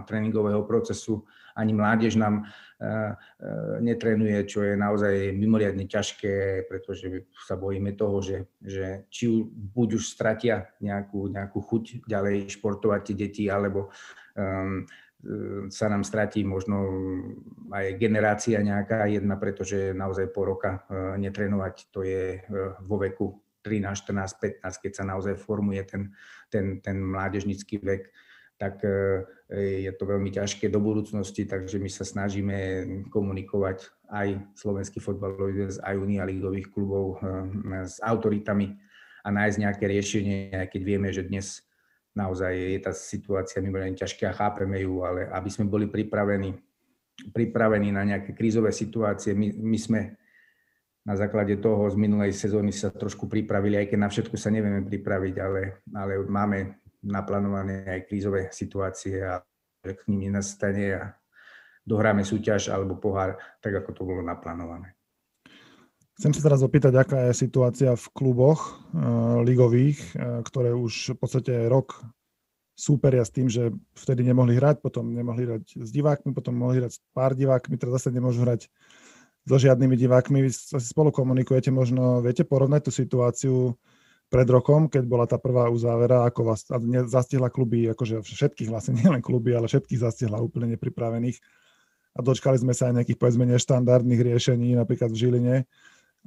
tréningového 0.05 0.61
procesu. 0.69 1.25
Ani 1.57 1.73
mládež 1.73 2.21
nám 2.21 2.41
e, 2.41 2.43
e, 2.85 2.93
netrenuje, 3.81 4.45
čo 4.45 4.61
je 4.61 4.77
naozaj 4.77 5.33
mimoriadne 5.33 5.89
ťažké, 5.89 6.65
pretože 6.69 7.25
sa 7.49 7.57
bojíme 7.57 7.97
toho, 7.97 8.21
že, 8.21 8.37
že 8.61 9.09
či 9.09 9.41
buď 9.49 9.97
už 9.97 10.03
stratia 10.05 10.69
nejakú, 10.79 11.33
nejakú 11.33 11.57
chuť 11.57 12.05
ďalej 12.05 12.53
športovať 12.53 13.01
tie 13.09 13.15
deti, 13.17 13.43
alebo 13.49 13.89
um, 14.37 14.85
sa 15.73 15.89
nám 15.89 16.05
stratí 16.05 16.45
možno 16.45 16.77
aj 17.73 17.97
generácia 17.97 18.61
nejaká 18.61 19.09
jedna, 19.09 19.35
pretože 19.35 19.91
naozaj 19.91 20.29
po 20.29 20.45
roka 20.45 20.85
e, 20.87 21.17
netrenovať, 21.19 21.75
to 21.89 22.05
je 22.05 22.37
e, 22.37 22.39
vo 22.85 23.01
veku 23.01 23.41
13, 23.65 24.07
14, 24.07 24.61
15, 24.63 24.83
keď 24.83 24.91
sa 24.93 25.03
naozaj 25.03 25.35
formuje 25.41 25.81
ten, 25.83 26.13
ten, 26.47 26.79
ten 26.79 27.01
mládežnický 27.01 27.81
vek, 27.81 28.13
tak 28.61 28.79
e, 28.85 29.25
je 29.83 29.91
to 29.97 30.05
veľmi 30.05 30.29
ťažké 30.31 30.69
do 30.69 30.79
budúcnosti, 30.79 31.49
takže 31.49 31.81
my 31.81 31.89
sa 31.89 32.05
snažíme 32.05 32.57
komunikovať 33.09 33.89
aj 34.13 34.53
slovenský 34.53 35.01
fotbalový 35.01 35.67
zväz, 35.67 35.81
aj 35.81 35.95
Unia 35.97 36.23
ligových 36.23 36.71
klubov 36.71 37.19
s 37.83 37.99
autoritami 37.99 38.79
a 39.25 39.27
nájsť 39.27 39.57
nejaké 39.59 39.85
riešenie, 39.91 40.55
aj 40.55 40.67
keď 40.71 40.81
vieme, 40.87 41.11
že 41.11 41.27
dnes 41.27 41.66
naozaj 42.17 42.53
je 42.57 42.79
tá 42.81 42.91
situácia 42.97 43.61
mimoriadne 43.61 43.93
ťažká, 43.93 44.33
chápeme 44.33 44.81
ju, 44.81 45.05
ale 45.05 45.29
aby 45.29 45.49
sme 45.53 45.69
boli 45.69 45.85
pripravení, 45.85 46.57
pripravení 47.29 47.93
na 47.93 48.01
nejaké 48.01 48.33
krízové 48.33 48.73
situácie, 48.73 49.37
my, 49.37 49.53
my 49.53 49.77
sme 49.77 50.01
na 51.05 51.13
základe 51.15 51.55
toho 51.61 51.87
z 51.87 51.95
minulej 51.95 52.33
sezóny 52.33 52.73
sa 52.73 52.89
trošku 52.89 53.29
pripravili, 53.29 53.77
aj 53.77 53.93
keď 53.93 53.99
na 54.01 54.09
všetko 54.09 54.35
sa 54.35 54.49
nevieme 54.49 54.81
pripraviť, 54.83 55.35
ale, 55.37 55.85
ale 55.93 56.13
máme 56.25 56.83
naplánované 57.05 57.85
aj 57.85 58.09
krízové 58.09 58.49
situácie 58.49 59.21
a 59.21 59.39
k 59.85 60.01
ním 60.11 60.27
nenastane 60.27 60.85
a 60.97 61.15
dohráme 61.87 62.27
súťaž 62.27 62.73
alebo 62.73 62.99
pohár, 62.99 63.39
tak 63.63 63.79
ako 63.79 63.95
to 63.95 64.03
bolo 64.03 64.19
naplánované. 64.25 64.96
Chcem 66.17 66.33
sa 66.33 66.41
teraz 66.49 66.65
opýtať, 66.65 66.97
aká 66.97 67.29
je 67.29 67.37
situácia 67.45 67.93
v 67.93 68.05
kluboch 68.09 68.81
uh, 68.89 69.45
ligových, 69.45 70.01
uh, 70.17 70.41
ktoré 70.41 70.73
už 70.73 71.13
v 71.13 71.17
podstate 71.21 71.53
rok 71.69 72.01
súperia 72.73 73.21
s 73.21 73.29
tým, 73.29 73.49
že 73.49 73.73
vtedy 73.93 74.25
nemohli 74.25 74.57
hrať, 74.57 74.81
potom 74.81 75.13
nemohli 75.13 75.45
hrať 75.45 75.81
s 75.81 75.89
divákmi, 75.93 76.33
potom 76.33 76.57
mohli 76.57 76.81
hrať 76.81 76.97
s 76.97 76.99
pár 77.13 77.37
divákmi, 77.37 77.77
teraz 77.77 78.01
zase 78.01 78.13
nemôžu 78.13 78.45
hrať 78.45 78.69
so 79.45 79.57
žiadnymi 79.61 79.93
divákmi. 79.97 80.45
Vy 80.45 80.49
si 80.53 80.89
spolu 80.89 81.09
komunikujete, 81.09 81.69
možno 81.69 82.21
viete 82.25 82.41
porovnať 82.45 82.89
tú 82.89 82.91
situáciu 82.93 83.55
pred 84.29 84.45
rokom, 84.49 84.89
keď 84.89 85.03
bola 85.05 85.25
tá 85.29 85.41
prvá 85.41 85.69
uzávera, 85.69 86.25
ako 86.25 86.53
vás 86.53 86.65
zastihla 87.09 87.53
kluby, 87.53 87.93
akože 87.93 88.21
všetkých 88.21 88.69
vlastne, 88.69 88.97
nielen 89.01 89.25
kluby, 89.25 89.57
ale 89.57 89.65
všetkých 89.65 90.01
zastihla 90.01 90.41
úplne 90.41 90.77
nepripravených. 90.77 91.41
A 92.17 92.25
dočkali 92.25 92.57
sme 92.57 92.73
sa 92.73 92.89
aj 92.89 93.01
nejakých, 93.01 93.21
povedzme, 93.21 93.45
neštandardných 93.45 94.21
riešení, 94.21 94.73
napríklad 94.73 95.13
v 95.13 95.19
Žiline 95.21 95.55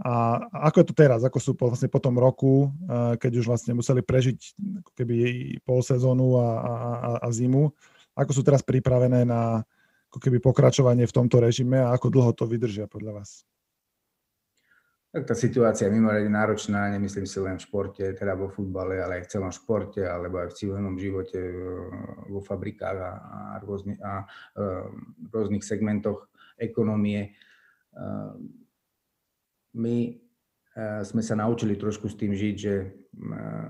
a 0.00 0.40
ako 0.72 0.80
je 0.80 0.86
to 0.88 0.94
teraz? 0.96 1.20
Ako 1.20 1.38
sú 1.38 1.52
vlastne 1.54 1.92
po 1.92 2.00
tom 2.00 2.16
roku, 2.16 2.72
keď 3.20 3.32
už 3.36 3.46
vlastne 3.52 3.76
museli 3.76 4.00
prežiť 4.00 4.38
ako 4.80 4.90
keby 4.96 5.16
pol 5.60 5.84
sezónu 5.84 6.40
a, 6.40 6.48
a, 6.60 6.72
a 7.20 7.28
zimu? 7.28 7.68
Ako 8.16 8.32
sú 8.32 8.40
teraz 8.40 8.64
pripravené 8.64 9.28
na 9.28 9.60
ako 10.10 10.18
keby 10.18 10.42
pokračovanie 10.42 11.04
v 11.04 11.14
tomto 11.14 11.38
režime 11.38 11.78
a 11.78 11.92
ako 11.94 12.10
dlho 12.10 12.32
to 12.32 12.48
vydržia 12.48 12.88
podľa 12.88 13.22
vás? 13.22 13.44
Tak 15.10 15.26
tá 15.26 15.34
situácia 15.34 15.90
je 15.90 15.94
mimoriadne 15.98 16.30
náročná, 16.30 16.86
nemyslím 16.94 17.26
si 17.26 17.42
len 17.42 17.58
v 17.58 17.66
športe, 17.66 18.14
teda 18.14 18.38
vo 18.38 18.46
futbale, 18.46 19.02
ale 19.02 19.18
aj 19.18 19.22
v 19.26 19.30
celom 19.34 19.50
športe, 19.50 20.06
alebo 20.06 20.38
aj 20.38 20.54
v 20.54 20.56
civilnom 20.62 20.94
živote, 20.94 21.38
vo 22.30 22.38
fabrikách 22.38 22.98
a, 22.98 23.12
a, 23.18 23.38
rôzny, 23.58 23.98
a, 23.98 24.22
a 24.22 24.22
rôznych 25.34 25.66
segmentoch 25.66 26.30
ekonomie 26.62 27.34
my 29.76 29.96
eh, 30.10 31.02
sme 31.04 31.22
sa 31.22 31.34
naučili 31.38 31.76
trošku 31.78 32.10
s 32.10 32.18
tým 32.18 32.32
žiť, 32.34 32.54
že 32.56 32.74
eh, 32.80 33.66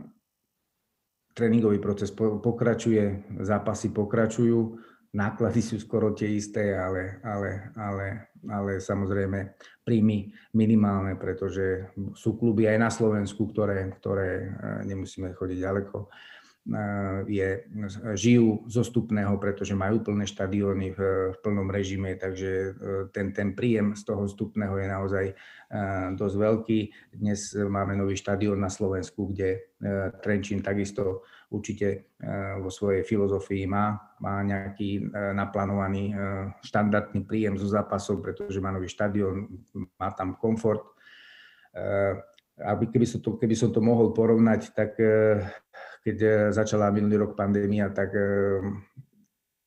tréningový 1.35 1.79
proces 1.81 2.13
pokračuje, 2.17 3.37
zápasy 3.41 3.93
pokračujú, 3.93 4.77
náklady 5.15 5.61
sú 5.63 5.77
skoro 5.83 6.15
tie 6.15 6.31
isté, 6.31 6.77
ale, 6.77 7.19
ale, 7.27 7.75
ale, 7.75 8.07
ale 8.47 8.73
samozrejme 8.79 9.59
príjmy 9.83 10.31
minimálne, 10.55 11.19
pretože 11.19 11.91
sú 12.15 12.39
kluby 12.39 12.71
aj 12.71 12.79
na 12.79 12.91
Slovensku, 12.91 13.51
ktoré, 13.51 13.91
ktoré 13.99 14.31
eh, 14.47 14.51
nemusíme 14.87 15.35
chodiť 15.35 15.59
ďaleko 15.59 15.97
je, 17.27 17.49
žijú 18.15 18.69
zostupného, 18.69 19.33
pretože 19.41 19.73
majú 19.73 20.05
plné 20.05 20.29
štadióny 20.29 20.93
v, 20.93 21.01
v 21.33 21.37
plnom 21.41 21.73
režime, 21.73 22.15
takže 22.21 22.51
e, 22.51 22.71
ten, 23.11 23.33
ten 23.33 23.57
príjem 23.57 23.97
z 23.97 24.05
toho 24.05 24.29
vstupného 24.29 24.77
je 24.77 24.87
naozaj 24.87 25.27
dosť 26.19 26.37
veľký. 26.37 26.79
Dnes 27.15 27.55
máme 27.55 27.95
nový 27.95 28.19
štadión 28.19 28.59
na 28.59 28.67
Slovensku, 28.67 29.31
kde 29.31 29.71
Trenčín 30.19 30.67
takisto 30.67 31.23
určite 31.47 32.11
vo 32.59 32.75
svojej 32.75 33.07
filozofii 33.07 33.71
má, 33.71 33.95
má 34.19 34.43
nejaký 34.43 35.15
naplánovaný 35.15 36.11
štandardný 36.67 37.23
príjem 37.23 37.55
zo 37.55 37.71
zápasov, 37.71 38.19
pretože 38.19 38.59
má 38.59 38.75
nový 38.75 38.91
štadión, 38.91 39.47
má 39.95 40.11
tam 40.11 40.35
komfort. 40.35 40.83
Aby 42.59 42.91
keby 42.91 43.07
som 43.07 43.23
to, 43.23 43.39
keby 43.39 43.55
som 43.55 43.71
to 43.71 43.79
mohol 43.79 44.11
porovnať, 44.11 44.75
tak 44.75 44.99
keď 46.01 46.17
eh, 46.21 46.33
začala 46.53 46.93
minulý 46.93 47.29
rok 47.29 47.33
pandémia, 47.37 47.93
tak, 47.93 48.11
eh, 48.17 48.61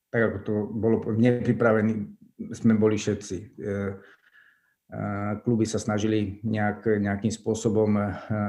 tak 0.10 0.22
ako 0.30 0.38
to 0.46 0.54
bolo 0.74 0.98
nepripravení, 1.14 2.10
sme 2.54 2.74
boli 2.78 2.98
všetci. 2.98 3.38
Eh, 3.62 3.94
kluby 5.42 5.66
sa 5.66 5.82
snažili 5.82 6.38
nejak, 6.46 7.02
nejakým 7.02 7.34
spôsobom 7.34 7.98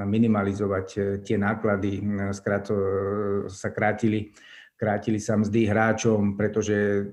minimalizovať 0.04 0.86
tie 1.24 1.40
náklady, 1.40 2.04
skrát 2.36 2.68
sa 3.48 3.72
krátili, 3.72 4.28
krátili 4.76 5.16
sa 5.16 5.40
mzdy 5.40 5.64
hráčom, 5.64 6.36
pretože 6.36 7.08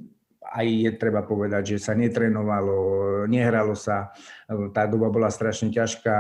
aj 0.51 0.67
je 0.67 0.91
treba 0.99 1.23
povedať, 1.23 1.63
že 1.63 1.77
sa 1.79 1.95
netrenovalo, 1.95 3.23
nehralo 3.31 3.71
sa, 3.71 4.11
tá 4.75 4.83
doba 4.83 5.07
bola 5.07 5.31
strašne 5.31 5.71
ťažká. 5.71 6.17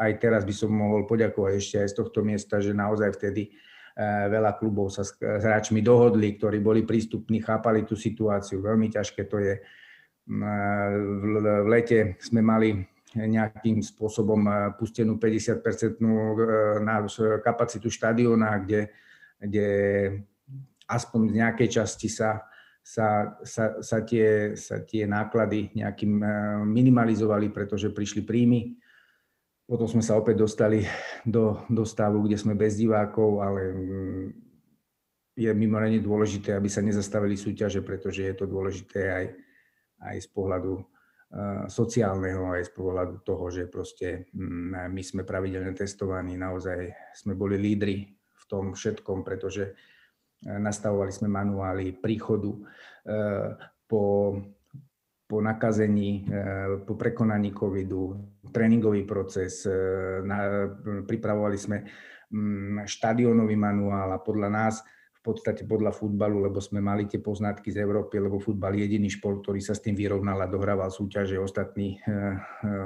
Aj 0.00 0.12
teraz 0.16 0.48
by 0.48 0.54
som 0.56 0.72
mohol 0.72 1.04
poďakovať 1.04 1.52
ešte 1.60 1.76
aj 1.84 1.88
z 1.92 1.96
tohto 2.00 2.24
miesta, 2.24 2.64
že 2.64 2.72
naozaj 2.72 3.12
vtedy 3.12 3.52
Eh, 3.52 3.72
veľa 4.02 4.58
klubov 4.58 4.90
sa 4.90 5.06
s 5.06 5.14
hráčmi 5.22 5.78
dohodli, 5.78 6.34
ktorí 6.34 6.58
boli 6.58 6.82
prístupní, 6.82 7.38
chápali 7.38 7.86
tú 7.86 7.94
situáciu. 7.94 8.58
Veľmi 8.58 8.90
ťažké 8.90 9.22
to 9.30 9.38
je. 9.38 9.54
Mm, 10.26 10.42
eh, 10.42 11.62
v 11.62 11.68
lete 11.70 11.98
sme 12.18 12.42
mali 12.42 12.74
nejakým 13.14 13.78
spôsobom 13.78 14.40
eh, 14.50 14.54
pustenú 14.74 15.14
50-percentnú 15.14 16.34
kapacitu 17.46 17.86
štadióna, 17.86 18.58
kde, 18.66 18.90
kde 19.38 19.68
aspoň 20.90 21.20
z 21.30 21.32
nejakej 21.38 21.68
časti 21.70 22.08
sa, 22.10 22.42
sa, 22.82 23.38
sa, 23.46 23.78
sa, 23.78 23.98
tie, 24.02 24.58
sa 24.58 24.82
tie 24.82 25.06
náklady 25.06 25.70
nejakým 25.72 26.20
minimalizovali, 26.66 27.48
pretože 27.54 27.94
prišli 27.94 28.26
príjmy 28.26 28.74
potom 29.64 29.88
sme 29.88 30.04
sa 30.04 30.20
opäť 30.20 30.44
dostali 30.44 30.84
do, 31.24 31.64
do 31.72 31.88
stavu, 31.88 32.24
kde 32.24 32.36
sme 32.36 32.52
bez 32.52 32.76
divákov, 32.76 33.40
ale 33.40 33.60
mm, 33.72 34.26
je 35.34 35.50
mimoriadne 35.50 36.04
dôležité, 36.04 36.54
aby 36.54 36.68
sa 36.68 36.84
nezastavili 36.84 37.34
súťaže, 37.34 37.80
pretože 37.80 38.22
je 38.22 38.34
to 38.36 38.46
dôležité 38.46 39.00
aj, 39.10 39.26
aj 40.04 40.16
z 40.20 40.28
pohľadu 40.30 40.78
uh, 40.78 41.64
sociálneho, 41.66 42.54
aj 42.54 42.70
z 42.70 42.72
pohľadu 42.76 43.14
toho, 43.26 43.44
že 43.50 43.66
proste 43.66 44.30
um, 44.36 44.70
my 44.70 45.02
sme 45.02 45.26
pravidelne 45.26 45.74
testovaní, 45.74 46.38
naozaj 46.38 46.94
sme 47.16 47.32
boli 47.34 47.58
lídri 47.58 48.14
v 48.14 48.44
tom 48.46 48.76
všetkom, 48.76 49.26
pretože 49.26 49.74
uh, 49.74 50.60
nastavovali 50.60 51.10
sme 51.10 51.26
manuály 51.32 51.98
príchodu 51.98 52.52
uh, 52.52 53.58
po 53.90 54.38
po 55.34 55.42
nakazení, 55.42 56.30
po 56.86 56.94
prekonaní 56.94 57.50
covidu, 57.50 58.14
tréningový 58.54 59.02
proces, 59.02 59.66
e, 59.66 59.74
na, 60.22 60.70
pripravovali 61.02 61.58
sme 61.58 61.82
mm, 62.30 62.86
štadionový 62.86 63.58
manuál 63.58 64.14
a 64.14 64.22
podľa 64.22 64.48
nás 64.54 64.86
v 65.18 65.20
podstate 65.26 65.66
podľa 65.66 65.90
futbalu, 65.90 66.46
lebo 66.46 66.62
sme 66.62 66.78
mali 66.78 67.10
tie 67.10 67.18
poznatky 67.18 67.74
z 67.74 67.82
Európy, 67.82 68.22
lebo 68.22 68.38
futbal 68.38 68.78
je 68.78 68.86
jediný 68.86 69.10
šport, 69.10 69.42
ktorý 69.42 69.58
sa 69.58 69.74
s 69.74 69.82
tým 69.82 69.98
vyrovnal 69.98 70.38
a 70.38 70.46
dohrával 70.46 70.94
súťaže 70.94 71.34
ostatní 71.42 71.98
e, 71.98 71.98
e, 71.98 72.14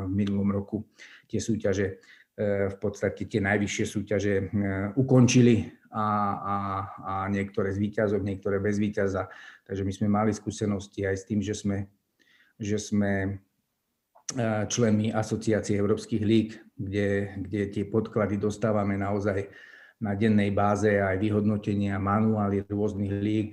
v 0.09 0.13
minulom 0.17 0.49
roku. 0.49 0.89
Tie 1.29 1.45
súťaže 1.45 2.01
v 2.39 2.79
podstate 2.79 3.27
tie 3.27 3.43
najvyššie 3.43 3.83
súťaže 3.83 4.55
ukončili 4.95 5.75
a, 5.91 6.07
a, 6.39 6.57
a 7.03 7.15
niektoré 7.27 7.75
z 7.75 7.83
výťazov, 7.83 8.23
niektoré 8.23 8.63
bez 8.63 8.79
výťaza. 8.79 9.27
Takže 9.67 9.83
my 9.83 9.91
sme 9.91 10.07
mali 10.07 10.31
skúsenosti 10.31 11.03
aj 11.03 11.19
s 11.19 11.27
tým, 11.27 11.43
že 11.43 11.59
sme 11.59 11.91
že 12.59 12.79
sme 12.79 13.39
členmi 14.69 15.09
asociácie 15.09 15.81
európskych 15.81 16.21
líg, 16.21 16.61
kde, 16.77 17.33
kde 17.49 17.61
tie 17.73 17.85
podklady 17.89 18.37
dostávame 18.37 19.01
naozaj 19.01 19.49
na 20.05 20.13
dennej 20.15 20.53
báze 20.53 21.01
aj 21.01 21.17
vyhodnotenia, 21.17 21.97
manuály 21.97 22.63
rôznych 22.69 23.15
líg 23.19 23.49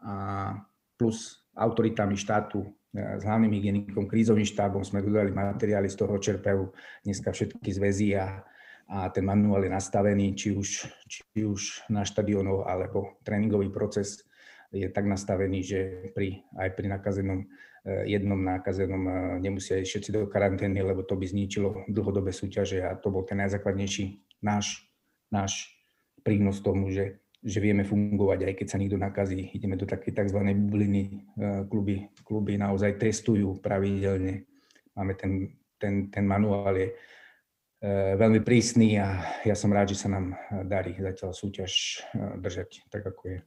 a 0.00 0.54
plus 0.94 1.42
autoritami 1.58 2.14
štátu, 2.14 2.62
s 2.94 3.22
hlavným 3.22 3.52
hygienikom, 3.52 4.08
krízovým 4.08 4.48
štábom 4.48 4.80
sme 4.80 5.04
dodali 5.04 5.28
materiály, 5.28 5.92
z 5.92 5.98
toho 5.98 6.16
čerpajú 6.16 6.72
dneska 7.04 7.34
všetky 7.34 7.68
zväzy 7.68 8.16
a, 8.16 8.40
a 8.88 9.12
ten 9.12 9.26
manuál 9.28 9.68
je 9.68 9.72
nastavený, 9.74 10.32
či 10.32 10.56
už, 10.56 10.88
či 11.04 11.20
už 11.44 11.84
na 11.92 12.08
štadionoch 12.08 12.64
alebo 12.64 13.20
tréningový 13.26 13.68
proces 13.68 14.24
je 14.72 14.88
tak 14.88 15.04
nastavený, 15.04 15.60
že 15.64 15.78
pri, 16.16 16.44
aj 16.56 16.68
pri 16.76 16.86
nakazenom 16.96 17.44
jednom 18.04 18.38
nákazenom 18.38 19.02
eh, 19.06 19.14
nemusia 19.40 19.80
ísť 19.80 19.90
všetci 19.90 20.10
do 20.12 20.20
karantény, 20.28 20.80
lebo 20.84 21.02
to 21.02 21.16
by 21.16 21.24
zničilo 21.24 21.88
dlhodobé 21.88 22.30
súťaže 22.30 22.84
a 22.84 22.96
to 22.98 23.08
bol 23.08 23.24
ten 23.24 23.40
najzákladnejší 23.40 24.36
náš, 24.44 24.84
náš 25.32 25.72
prínos 26.20 26.60
tomu, 26.60 26.92
že, 26.92 27.24
že 27.40 27.58
vieme 27.62 27.86
fungovať, 27.86 28.38
aj 28.44 28.54
keď 28.58 28.66
sa 28.68 28.80
nikto 28.80 28.98
nakazí. 29.00 29.50
Ideme 29.54 29.78
do 29.78 29.88
takej 29.88 30.12
tzv. 30.14 30.38
bubliny, 30.42 31.02
eh, 31.38 31.62
kluby, 31.66 32.10
kluby 32.22 32.60
naozaj 32.60 33.00
testujú 33.00 33.62
pravidelne. 33.62 34.44
Máme 34.98 35.14
ten, 35.14 35.54
ten, 35.78 36.10
ten 36.10 36.24
manuál 36.26 36.74
je 36.74 36.90
veľmi 38.18 38.42
prísny 38.42 38.98
a 38.98 39.38
ja 39.46 39.54
som 39.54 39.70
rád, 39.70 39.94
že 39.94 40.02
sa 40.02 40.10
nám 40.10 40.34
darí 40.66 40.98
zatiaľ 40.98 41.30
súťaž 41.30 42.02
držať 42.42 42.90
tak, 42.90 43.06
ako 43.06 43.22
je. 43.30 43.38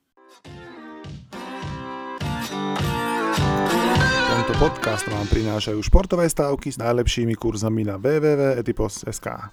Tento 4.51 4.67
podcast 4.67 5.07
vám 5.07 5.23
prinášajú 5.31 5.79
športové 5.79 6.27
stávky 6.27 6.75
s 6.75 6.75
najlepšími 6.75 7.39
kurzami 7.39 7.87
na 7.87 7.95
www.etipos.sk. 7.95 9.47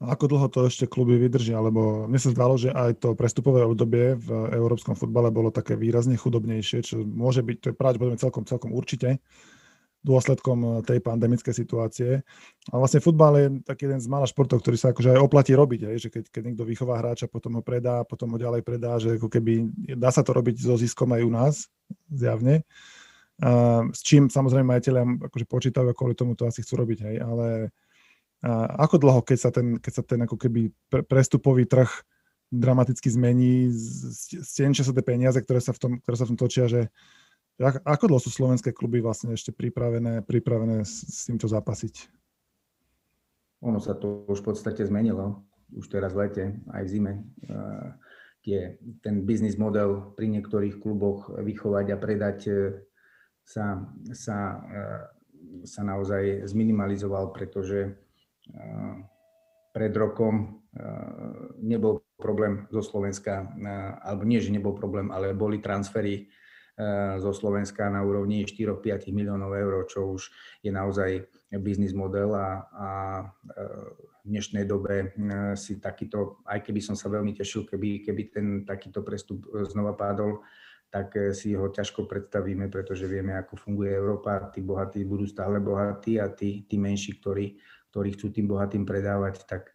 Ako 0.00 0.24
dlho 0.24 0.48
to 0.48 0.64
ešte 0.64 0.88
kluby 0.88 1.20
vydržia? 1.20 1.60
Lebo 1.60 2.08
mne 2.08 2.16
sa 2.16 2.32
zdalo, 2.32 2.56
že 2.56 2.72
aj 2.72 2.96
to 2.96 3.12
prestupové 3.12 3.60
obdobie 3.60 4.16
v 4.16 4.56
európskom 4.56 4.96
futbale 4.96 5.28
bolo 5.28 5.52
také 5.52 5.76
výrazne 5.76 6.16
chudobnejšie, 6.16 6.80
čo 6.80 7.04
môže 7.04 7.44
byť, 7.44 7.56
to 7.60 7.66
je 7.68 7.76
pravdepodobne 7.76 8.16
celkom, 8.16 8.48
celkom 8.48 8.72
určite 8.72 9.20
dôsledkom 10.00 10.58
eh, 10.60 10.70
tej 10.84 10.98
pandemickej 11.04 11.54
situácie. 11.54 12.10
A 12.72 12.74
vlastne 12.76 13.04
futbal 13.04 13.32
je 13.36 13.46
taký 13.64 13.88
jeden 13.88 14.00
z 14.00 14.08
mála 14.08 14.28
športov, 14.28 14.64
ktorý 14.64 14.76
sa 14.76 14.92
akože 14.92 15.16
aj 15.16 15.20
oplatí 15.20 15.52
robiť, 15.52 15.80
aj, 15.92 15.96
že 16.00 16.08
keď, 16.08 16.24
keď 16.32 16.42
niekto 16.52 16.64
vychová 16.64 17.00
hráča, 17.00 17.28
potom 17.28 17.60
ho 17.60 17.62
predá, 17.64 18.04
potom 18.04 18.32
ho 18.34 18.38
ďalej 18.38 18.62
predá, 18.64 18.96
že 18.96 19.20
ako 19.20 19.28
keby 19.28 19.68
dá 19.96 20.08
sa 20.12 20.24
to 20.24 20.32
robiť 20.32 20.60
so 20.60 20.76
ziskom 20.76 21.12
aj 21.12 21.22
u 21.24 21.30
nás, 21.32 21.54
zjavne. 22.08 22.64
A 23.40 23.80
s 23.88 24.04
čím 24.04 24.28
samozrejme 24.28 24.68
majiteľia 24.68 25.32
akože 25.32 25.46
počítajú 25.48 25.86
a 25.88 25.96
kvôli 25.96 26.12
tomu 26.12 26.36
to 26.36 26.44
asi 26.44 26.60
chcú 26.60 26.84
robiť, 26.84 26.98
hej, 27.08 27.16
ale 27.24 27.72
a 28.40 28.88
ako 28.88 28.96
dlho, 28.96 29.20
keď 29.20 29.38
sa 29.38 29.50
ten, 29.52 29.76
keď 29.76 29.92
sa 30.00 30.02
ten 30.04 30.20
ako 30.24 30.40
keby 30.40 30.72
prestupový 31.04 31.68
trh 31.68 31.92
dramaticky 32.50 33.12
zmení, 33.12 33.68
stienčia 34.42 34.82
sa 34.82 34.96
tie 34.96 35.04
peniaze, 35.04 35.38
ktoré 35.38 35.60
sa 35.60 35.76
v 35.76 35.78
tom, 35.78 35.92
ktoré 36.00 36.16
sa 36.16 36.24
v 36.26 36.30
tom 36.34 36.40
točia, 36.40 36.64
že 36.66 36.88
ako 37.60 38.04
dlho 38.08 38.20
sú 38.20 38.32
slovenské 38.32 38.72
kluby 38.72 39.04
vlastne 39.04 39.36
ešte 39.36 39.52
pripravené, 39.52 40.24
pripravené 40.24 40.80
s, 40.88 41.28
týmto 41.28 41.44
zápasiť? 41.44 42.08
Ono 43.60 43.76
sa 43.76 43.92
to 43.92 44.24
už 44.24 44.40
v 44.40 44.46
podstate 44.52 44.80
zmenilo. 44.88 45.44
Už 45.76 45.86
teraz 45.92 46.16
v 46.16 46.26
lete, 46.26 46.44
aj 46.72 46.82
v 46.82 46.90
zime. 46.90 47.12
Tie, 48.40 48.80
ten 49.04 49.28
biznis 49.28 49.60
model 49.60 50.16
pri 50.16 50.32
niektorých 50.32 50.80
kluboch 50.80 51.28
vychovať 51.28 51.86
a 51.92 52.00
predať 52.00 52.38
e, 52.48 52.52
sa, 53.44 53.84
sa, 54.16 54.38
e, 54.64 54.80
sa 55.68 55.84
naozaj 55.84 56.48
zminimalizoval, 56.48 57.36
pretože 57.36 57.84
e, 57.84 57.90
pred 59.76 59.92
rokom 59.92 60.64
nebol 61.58 62.06
problém 62.14 62.70
zo 62.70 62.78
Slovenska, 62.78 63.42
alebo 64.06 64.22
nie, 64.22 64.38
že 64.38 64.54
nebol 64.54 64.70
problém, 64.70 65.10
ale 65.10 65.34
boli 65.34 65.58
transfery 65.58 66.30
zo 67.20 67.30
Slovenska 67.36 67.92
na 67.92 68.00
úrovni 68.00 68.46
4-5 68.48 69.12
miliónov 69.12 69.52
eur, 69.52 69.84
čo 69.84 70.16
už 70.16 70.32
je 70.64 70.72
naozaj 70.72 71.28
biznis 71.58 71.90
model 71.90 72.30
a, 72.38 72.62
a 72.70 72.88
e, 73.20 73.24
v 74.22 74.26
dnešnej 74.30 74.64
dobe 74.70 74.94
e, 75.02 75.06
si 75.58 75.82
takýto, 75.82 76.46
aj 76.46 76.62
keby 76.62 76.78
som 76.78 76.94
sa 76.94 77.10
veľmi 77.10 77.34
tešil, 77.34 77.66
keby, 77.66 78.06
keby 78.06 78.22
ten 78.30 78.46
takýto 78.62 79.02
prestup 79.02 79.42
znova 79.66 79.98
pádol, 79.98 80.46
tak 80.94 81.10
e, 81.18 81.34
si 81.34 81.58
ho 81.58 81.66
ťažko 81.66 82.06
predstavíme, 82.06 82.70
pretože 82.70 83.10
vieme, 83.10 83.34
ako 83.34 83.58
funguje 83.58 83.90
Európa. 83.90 84.50
Tí 84.54 84.62
bohatí 84.62 85.02
budú 85.02 85.26
stále 85.26 85.58
bohatí 85.58 86.22
a 86.22 86.30
tí, 86.30 86.62
tí 86.70 86.78
menší, 86.78 87.18
ktorí, 87.18 87.58
ktorí 87.90 88.14
chcú 88.14 88.30
tým 88.30 88.46
bohatým 88.46 88.86
predávať, 88.86 89.42
tak 89.50 89.74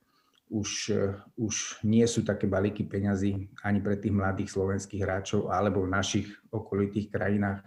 už, 0.49 0.69
eh, 0.93 1.13
už 1.41 1.81
nie 1.84 2.05
sú 2.05 2.21
také 2.21 2.45
balíky 2.45 2.86
peňazí 2.86 3.49
ani 3.65 3.81
pre 3.81 3.97
tých 3.97 4.13
mladých 4.13 4.53
slovenských 4.53 5.01
hráčov 5.01 5.49
alebo 5.49 5.81
v 5.86 5.93
našich 5.93 6.27
okolitých 6.53 7.10
krajinách 7.10 7.65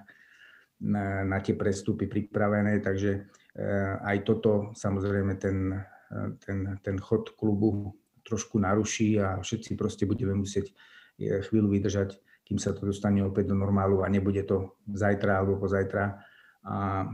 na, 0.79 1.27
na 1.27 1.39
tie 1.43 1.59
prestupy 1.59 2.07
pripravené, 2.07 2.79
takže 2.79 3.27
eh, 3.59 3.95
aj 3.99 4.17
toto 4.23 4.71
samozrejme 4.79 5.35
ten, 5.43 5.75
eh, 5.75 6.31
ten, 6.39 6.79
ten 6.79 6.97
chod 7.03 7.35
klubu 7.35 7.99
trošku 8.23 8.61
naruší 8.61 9.19
a 9.19 9.41
všetci 9.41 9.75
proste 9.75 10.05
budeme 10.05 10.37
musieť 10.37 10.77
chvíľu 11.19 11.75
vydržať, 11.75 12.15
kým 12.47 12.61
sa 12.63 12.71
to 12.77 12.87
dostane 12.87 13.25
opäť 13.25 13.51
do 13.51 13.57
normálu 13.59 14.05
a 14.05 14.13
nebude 14.13 14.45
to 14.47 14.79
zajtra 14.87 15.43
alebo 15.43 15.59
pozajtra. 15.59 16.21
A 16.69 17.09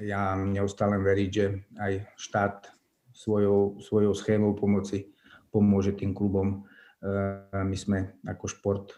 ja 0.00 0.34
neustále 0.40 0.98
veriť, 0.98 1.30
že 1.30 1.46
aj 1.78 1.92
štát 2.16 2.73
svojou, 3.14 3.78
svojou 3.78 4.12
schémou 4.12 4.58
pomoci 4.58 5.14
pomôže 5.54 5.94
tým 5.94 6.10
klubom. 6.10 6.66
E, 6.98 7.62
my 7.62 7.76
sme 7.78 8.18
ako 8.26 8.44
šport 8.50 8.86
e, 8.90 8.94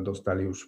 dostali 0.00 0.48
už 0.48 0.58
e, 0.64 0.66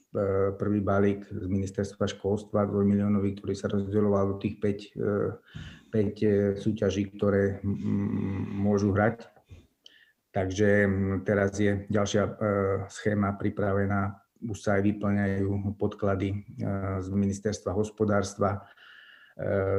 prvý 0.61 0.85
balík 0.85 1.24
z 1.24 1.48
ministerstva 1.48 2.05
školstva, 2.05 2.68
2 2.68 2.85
miliónový, 2.85 3.40
ktorý 3.40 3.57
sa 3.57 3.72
rozdieloval 3.72 4.37
do 4.37 4.37
tých 4.37 4.61
5, 4.61 5.88
5 5.88 6.61
súťaží, 6.61 7.16
ktoré 7.16 7.64
môžu 8.61 8.92
hrať. 8.92 9.24
Takže 10.33 10.88
teraz 11.28 11.61
je 11.61 11.85
ďalšia 11.92 12.40
schéma 12.88 13.37
pripravená, 13.37 14.16
už 14.48 14.64
sa 14.64 14.81
aj 14.81 14.88
vyplňajú 14.88 15.76
podklady 15.76 16.40
z 17.05 17.09
ministerstva 17.12 17.76
hospodárstva, 17.76 18.64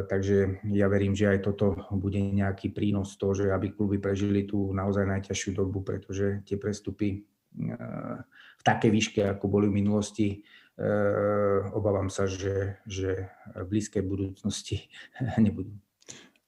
takže 0.10 0.66
ja 0.74 0.90
verím, 0.90 1.14
že 1.14 1.30
aj 1.30 1.40
toto 1.46 1.78
bude 1.94 2.18
nejaký 2.18 2.74
prínos 2.74 3.14
to, 3.22 3.38
že 3.38 3.54
aby 3.54 3.70
kluby 3.70 4.02
prežili 4.02 4.50
tú 4.50 4.74
naozaj 4.74 5.06
najťažšiu 5.06 5.52
dobu, 5.54 5.86
pretože 5.86 6.42
tie 6.50 6.58
prestupy 6.58 7.22
eh, 7.22 8.18
v 8.60 8.64
takej 8.66 8.90
výške, 8.90 9.22
ako 9.22 9.46
boli 9.46 9.70
v 9.70 9.78
minulosti, 9.84 10.28
eh, 10.42 11.60
obávam 11.70 12.10
sa, 12.10 12.26
že, 12.26 12.82
že 12.90 13.30
v 13.54 13.66
blízkej 13.70 14.02
budúcnosti 14.02 14.90
nebudú. 15.46 15.74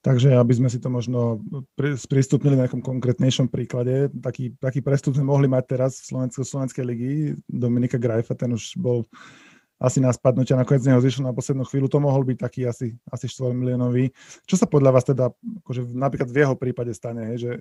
Takže 0.05 0.37
aby 0.37 0.53
sme 0.53 0.69
si 0.69 0.77
to 0.77 0.85
možno 0.93 1.41
sprístupnili 1.81 2.53
na 2.53 2.69
nejakom 2.69 2.85
konkrétnejšom 2.85 3.49
príklade, 3.49 4.13
taký, 4.21 4.53
taký 4.61 4.85
prestup 4.85 5.17
sme 5.17 5.25
mohli 5.25 5.49
mať 5.49 5.65
teraz 5.65 5.97
v 5.97 6.13
Slovensko, 6.13 6.45
Slovenskej 6.45 6.85
ligy. 6.85 7.13
Dominika 7.49 7.97
Grajfa, 7.97 8.37
ten 8.37 8.53
už 8.53 8.77
bol 8.77 9.09
asi 9.85 10.01
na 10.01 10.09
spadnutia, 10.09 10.57
nakoniec 10.57 10.81
z 10.81 10.89
neho 10.89 10.99
zišiel 10.99 11.29
na 11.29 11.37
poslednú 11.37 11.63
chvíľu, 11.69 11.85
to 11.85 12.01
mohol 12.01 12.25
byť 12.25 12.37
taký 12.41 12.65
asi, 12.65 12.97
asi 13.07 13.29
4 13.29 13.53
miliónový. 13.53 14.09
Čo 14.49 14.57
sa 14.57 14.65
podľa 14.65 14.91
vás 14.97 15.05
teda, 15.05 15.29
akože 15.61 15.93
napríklad 15.93 16.29
v 16.33 16.37
jeho 16.41 16.55
prípade 16.57 16.89
stane, 16.97 17.29
hej, 17.29 17.37
že 17.37 17.51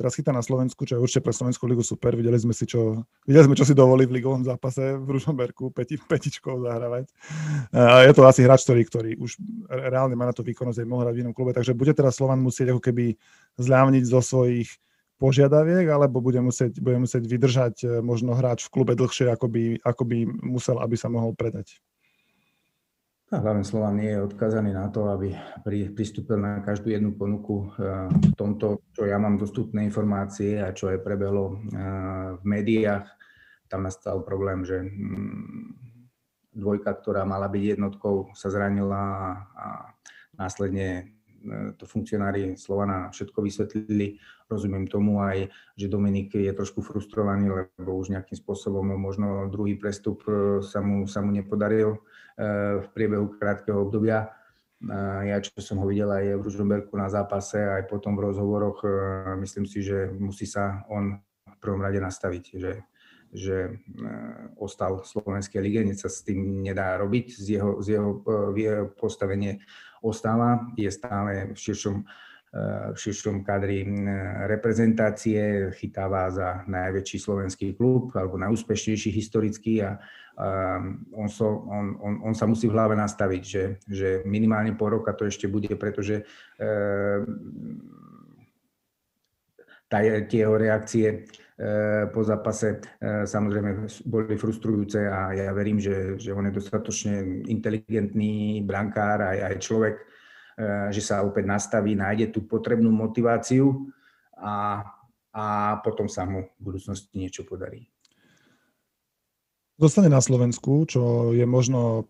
teraz 0.00 0.16
chytá 0.16 0.32
na 0.32 0.40
Slovensku, 0.40 0.88
čo 0.88 0.96
je 0.96 1.02
určite 1.04 1.20
pre 1.20 1.36
Slovenskú 1.36 1.68
ligu 1.68 1.84
super, 1.84 2.16
videli 2.16 2.40
sme 2.40 2.56
si, 2.56 2.64
čo, 2.64 3.04
videli 3.28 3.44
sme, 3.44 3.52
čo 3.52 3.68
si 3.68 3.76
dovolí 3.76 4.08
v 4.08 4.16
ligovom 4.16 4.40
zápase 4.40 4.96
v 4.96 5.04
Ružomberku, 5.12 5.76
peti, 5.76 6.00
petičkou 6.00 6.56
zahrávať. 6.64 7.12
Je 8.08 8.12
to 8.16 8.24
asi 8.24 8.40
hráč, 8.40 8.64
ktorý, 8.64 8.82
ktorý 8.88 9.10
už 9.20 9.36
reálne 9.68 10.16
má 10.16 10.24
na 10.24 10.32
to 10.32 10.40
výkonnosť, 10.40 10.80
aj 10.80 10.88
mohol 10.88 11.04
hrať 11.04 11.14
v 11.20 11.22
inom 11.28 11.36
klube, 11.36 11.52
takže 11.52 11.76
bude 11.76 11.92
teraz 11.92 12.16
Slovan 12.16 12.40
musieť 12.40 12.72
ako 12.72 12.80
keby 12.80 13.20
zľavniť 13.60 14.04
zo 14.08 14.24
svojich 14.24 14.72
požiadaviek, 15.20 15.84
alebo 15.84 16.24
bude 16.24 16.40
musieť, 16.40 16.80
bude 16.80 16.96
musieť 16.96 17.28
vydržať 17.28 17.74
e, 17.84 17.86
možno 18.00 18.32
hráč 18.32 18.64
v 18.66 18.80
klube 18.80 18.96
dlhšie, 18.96 19.28
ako 19.28 19.46
by, 19.52 19.62
ako 19.84 20.02
by 20.08 20.18
musel, 20.40 20.80
aby 20.80 20.96
sa 20.96 21.12
mohol 21.12 21.36
predať? 21.36 21.76
A 23.30 23.38
hlavne 23.38 23.62
Slovan 23.62 24.00
nie 24.00 24.10
je 24.10 24.26
odkazaný 24.26 24.74
na 24.74 24.90
to, 24.90 25.06
aby 25.06 25.30
pri, 25.62 25.94
pristúpil 25.94 26.34
na 26.34 26.58
každú 26.64 26.90
jednu 26.90 27.14
ponuku. 27.14 27.68
E, 27.76 28.10
v 28.10 28.34
tomto, 28.34 28.82
čo 28.96 29.04
ja 29.04 29.20
mám 29.20 29.36
dostupné 29.36 29.84
informácie 29.84 30.58
a 30.58 30.72
čo 30.72 30.88
aj 30.88 31.04
prebehlo 31.04 31.52
e, 31.52 31.56
v 32.40 32.42
médiách, 32.42 33.06
tam 33.70 33.86
nastal 33.86 34.26
problém, 34.26 34.66
že 34.66 34.82
mm, 34.82 35.62
dvojka, 36.58 36.90
ktorá 36.98 37.22
mala 37.22 37.46
byť 37.46 37.78
jednotkou, 37.78 38.34
sa 38.34 38.50
zranila 38.50 38.98
a 39.54 39.94
následne 40.34 41.19
to 41.76 41.84
funkcionári 41.88 42.52
Slovana 42.60 43.08
všetko 43.08 43.40
vysvetlili. 43.40 44.20
Rozumiem 44.50 44.84
tomu 44.84 45.24
aj, 45.24 45.48
že 45.78 45.88
Dominik 45.88 46.36
je 46.36 46.52
trošku 46.52 46.84
frustrovaný, 46.84 47.48
lebo 47.78 47.96
už 47.96 48.12
nejakým 48.12 48.36
spôsobom 48.36 48.84
možno 49.00 49.48
druhý 49.48 49.80
prestup 49.80 50.20
sa 50.60 50.84
mu, 50.84 51.08
sa 51.08 51.24
mu 51.24 51.32
nepodaril 51.32 51.96
v 52.80 52.86
priebehu 52.92 53.32
krátkeho 53.40 53.88
obdobia. 53.88 54.36
Ja, 55.24 55.36
čo 55.40 55.60
som 55.60 55.80
ho 55.80 55.86
videl 55.88 56.08
aj 56.08 56.40
v 56.40 56.44
Ružomberku 56.44 56.96
na 56.96 57.12
zápase, 57.12 57.60
aj 57.60 57.88
potom 57.88 58.16
v 58.16 58.32
rozhovoroch, 58.32 58.80
myslím 59.40 59.64
si, 59.64 59.84
že 59.84 60.12
musí 60.12 60.44
sa 60.44 60.84
on 60.88 61.20
v 61.44 61.56
prvom 61.60 61.80
rade 61.80 62.00
nastaviť, 62.00 62.44
že 62.60 62.72
že 63.30 63.78
ostal 64.58 64.98
v 64.98 65.06
Slovenskej 65.06 65.62
lige, 65.62 65.86
nič 65.86 66.02
sa 66.02 66.10
s 66.10 66.26
tým 66.26 66.66
nedá 66.66 66.98
robiť, 66.98 67.30
z 67.30 67.46
jeho, 67.54 67.78
z 67.78 67.94
jeho, 67.94 68.26
jeho 68.58 68.90
postavenie 68.98 69.62
ostáva, 70.02 70.68
je 70.76 70.90
stále 70.90 71.52
v 71.52 71.58
širšom, 71.58 71.96
v 72.90 72.98
širšom 72.98 73.46
kadri 73.46 73.86
reprezentácie, 74.50 75.70
chytáva 75.78 76.26
za 76.34 76.66
najväčší 76.66 77.18
slovenský 77.22 77.78
klub 77.78 78.10
alebo 78.18 78.34
najúspešnejší 78.42 79.14
historický 79.14 79.86
a, 79.86 80.02
on, 81.14 81.28
so, 81.28 81.46
on, 81.68 82.00
on, 82.00 82.14
on 82.26 82.34
sa 82.34 82.48
musí 82.48 82.66
v 82.66 82.74
hlave 82.74 82.96
nastaviť, 82.96 83.42
že, 83.44 83.64
že 83.84 84.08
minimálne 84.24 84.72
pol 84.72 84.98
roka 84.98 85.12
to 85.12 85.28
ešte 85.28 85.46
bude, 85.46 85.68
pretože 85.76 86.24
tá, 86.56 87.20
tie 89.90 90.46
jeho 90.46 90.54
reakcie 90.54 91.26
Eh, 91.60 92.08
po 92.08 92.24
zápase 92.24 92.80
eh, 92.80 93.28
samozrejme 93.28 93.84
boli 94.08 94.32
frustrujúce 94.40 95.04
a 95.04 95.36
ja 95.36 95.52
verím, 95.52 95.76
že, 95.76 96.16
že 96.16 96.32
on 96.32 96.48
je 96.48 96.56
dostatočne 96.56 97.44
inteligentný 97.52 98.64
brankár 98.64 99.20
aj, 99.20 99.38
aj 99.44 99.54
človek, 99.60 99.94
eh, 100.56 100.88
že 100.88 101.04
sa 101.04 101.20
opäť 101.20 101.44
nastaví, 101.44 101.92
nájde 101.92 102.32
tú 102.32 102.48
potrebnú 102.48 102.88
motiváciu 102.88 103.92
a, 104.40 104.88
a 105.36 105.44
potom 105.84 106.08
sa 106.08 106.24
mu 106.24 106.48
v 106.56 106.60
budúcnosti 106.64 107.12
niečo 107.12 107.44
podarí. 107.44 107.92
Zostane 109.76 110.08
na 110.08 110.24
Slovensku, 110.24 110.88
čo 110.88 111.36
je 111.36 111.44
možno 111.44 112.08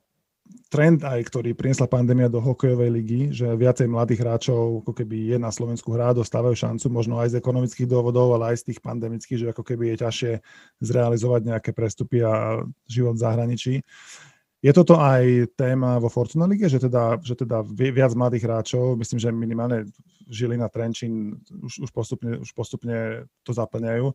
trend 0.71 1.03
aj, 1.03 1.27
ktorý 1.27 1.53
priniesla 1.53 1.91
pandémia 1.91 2.31
do 2.31 2.39
hokejovej 2.39 2.91
ligy, 2.95 3.21
že 3.35 3.51
viacej 3.51 3.91
mladých 3.91 4.23
hráčov 4.23 4.87
ako 4.87 4.93
keby 4.95 5.35
je 5.35 5.37
na 5.39 5.51
Slovensku 5.51 5.91
hrá, 5.91 6.15
dostávajú 6.15 6.55
šancu, 6.55 6.87
možno 6.89 7.19
aj 7.19 7.35
z 7.35 7.39
ekonomických 7.43 7.91
dôvodov, 7.91 8.39
ale 8.39 8.55
aj 8.55 8.63
z 8.63 8.67
tých 8.73 8.81
pandemických, 8.81 9.39
že 9.43 9.51
ako 9.51 9.63
keby 9.67 9.95
je 9.95 9.97
ťažšie 10.07 10.33
zrealizovať 10.79 11.41
nejaké 11.51 11.71
prestupy 11.75 12.23
a 12.23 12.63
život 12.87 13.19
v 13.19 13.23
zahraničí. 13.27 13.75
Je 14.61 14.73
toto 14.77 15.01
aj 15.01 15.57
téma 15.57 15.97
vo 15.97 16.13
Fortuna 16.13 16.45
Lige, 16.45 16.69
že 16.69 16.77
teda, 16.77 17.17
že 17.25 17.33
teda 17.33 17.65
viac 17.65 18.13
mladých 18.13 18.45
hráčov, 18.45 18.93
myslím, 19.01 19.17
že 19.17 19.33
minimálne 19.33 19.89
Žilina, 20.29 20.69
Trenčín 20.69 21.41
už, 21.65 21.89
už, 21.89 21.91
postupne, 21.91 22.37
už 22.37 22.53
postupne 22.53 23.25
to 23.41 23.57
zaplňajú. 23.57 24.13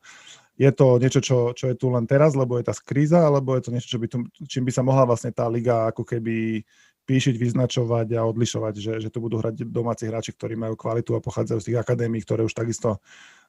Je 0.62 0.70
to 0.70 1.02
niečo, 1.02 1.20
čo, 1.20 1.38
čo 1.58 1.66
je 1.74 1.76
tu 1.76 1.90
len 1.90 2.06
teraz, 2.06 2.38
lebo 2.38 2.62
je 2.62 2.70
tá 2.70 2.78
kríza, 2.78 3.26
alebo 3.26 3.58
je 3.58 3.66
to 3.66 3.74
niečo, 3.74 3.90
čo 3.90 4.00
by 4.00 4.08
tu, 4.08 4.18
čím 4.46 4.70
by 4.70 4.72
sa 4.72 4.86
mohla 4.86 5.10
vlastne 5.10 5.34
tá 5.34 5.50
liga 5.50 5.90
ako 5.90 6.06
keby 6.06 6.62
píšiť, 7.06 7.36
vyznačovať 7.38 8.18
a 8.18 8.26
odlišovať, 8.26 8.74
že, 8.78 8.94
že 9.02 9.10
tu 9.14 9.22
budú 9.22 9.42
hrať 9.42 9.66
domáci 9.66 10.10
hráči, 10.10 10.34
ktorí 10.34 10.58
majú 10.58 10.74
kvalitu 10.74 11.14
a 11.14 11.26
pochádzajú 11.26 11.60
z 11.62 11.68
tých 11.74 11.82
akadémií, 11.82 12.22
ktoré 12.26 12.42
už 12.46 12.54
takisto 12.54 13.02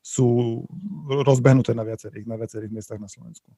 sú 0.04 0.60
rozbehnuté 1.08 1.72
na 1.72 1.84
viacerých, 1.84 2.24
na 2.28 2.36
viacerých 2.36 2.72
miestach 2.72 3.00
na 3.00 3.08
Slovensku. 3.08 3.48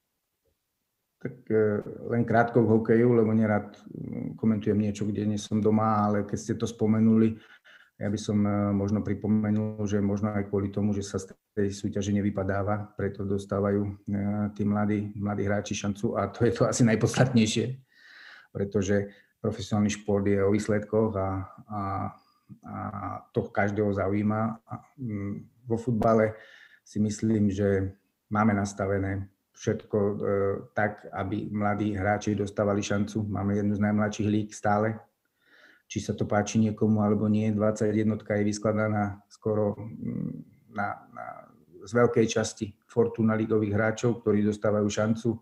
Tak 1.18 1.34
e, 1.50 1.82
len 2.14 2.22
krátko 2.22 2.62
k 2.62 2.70
hokeju, 2.70 3.10
lebo 3.10 3.34
nerad 3.34 3.74
mm, 3.90 4.38
komentujem 4.38 4.78
niečo, 4.78 5.02
kde 5.02 5.26
nie 5.26 5.40
som 5.40 5.58
doma, 5.58 6.06
ale 6.06 6.22
keď 6.22 6.38
ste 6.38 6.54
to 6.54 6.62
spomenuli, 6.62 7.34
ja 7.98 8.06
by 8.06 8.18
som 8.18 8.38
e, 8.46 8.70
možno 8.70 9.02
pripomenul, 9.02 9.82
že 9.82 9.98
možno 9.98 10.30
aj 10.30 10.46
kvôli 10.46 10.70
tomu, 10.70 10.94
že 10.94 11.02
sa 11.02 11.18
z 11.18 11.34
tej 11.58 11.74
súťaže 11.74 12.14
nevypadáva, 12.14 12.94
preto 12.94 13.26
dostávajú 13.26 13.82
e, 13.82 13.90
tí 14.54 14.62
mladí, 14.62 15.10
mladí 15.18 15.42
hráči 15.42 15.74
šancu 15.74 16.14
a 16.14 16.30
to 16.30 16.46
je 16.46 16.54
to 16.54 16.70
asi 16.70 16.86
najpodstatnejšie, 16.86 17.66
pretože 18.54 19.10
profesionálny 19.42 19.90
šport 19.90 20.22
je 20.22 20.38
o 20.38 20.54
výsledkoch 20.54 21.12
a, 21.18 21.28
a, 21.66 21.82
a 22.62 22.76
to 23.34 23.50
každého 23.50 23.90
zaujíma. 23.90 24.62
Mm, 25.02 25.50
vo 25.66 25.76
futbale 25.76 26.38
si 26.86 27.02
myslím, 27.02 27.50
že 27.50 27.98
máme 28.30 28.54
nastavené 28.54 29.26
všetko 29.58 29.98
e, 29.98 30.14
tak, 30.70 31.10
aby 31.10 31.50
mladí 31.50 31.90
hráči 31.98 32.38
dostávali 32.38 32.78
šancu. 32.78 33.26
Máme 33.26 33.58
jednu 33.58 33.74
z 33.74 33.82
najmladších 33.82 34.28
lík 34.30 34.48
stále. 34.54 35.02
Či 35.90 36.04
sa 36.04 36.12
to 36.14 36.28
páči 36.28 36.62
niekomu 36.62 37.02
alebo 37.02 37.26
nie, 37.26 37.50
21 37.50 38.22
je 38.22 38.44
vyskladaná 38.44 39.24
skoro 39.26 39.74
mm, 39.74 40.30
na, 40.76 40.88
na, 41.10 41.26
z 41.82 41.90
veľkej 41.90 42.26
časti 42.28 42.66
Fortuna 42.86 43.34
ligových 43.34 43.74
hráčov, 43.74 44.22
ktorí 44.22 44.46
dostávajú 44.46 44.86
šancu. 44.86 45.30
E, 45.34 45.38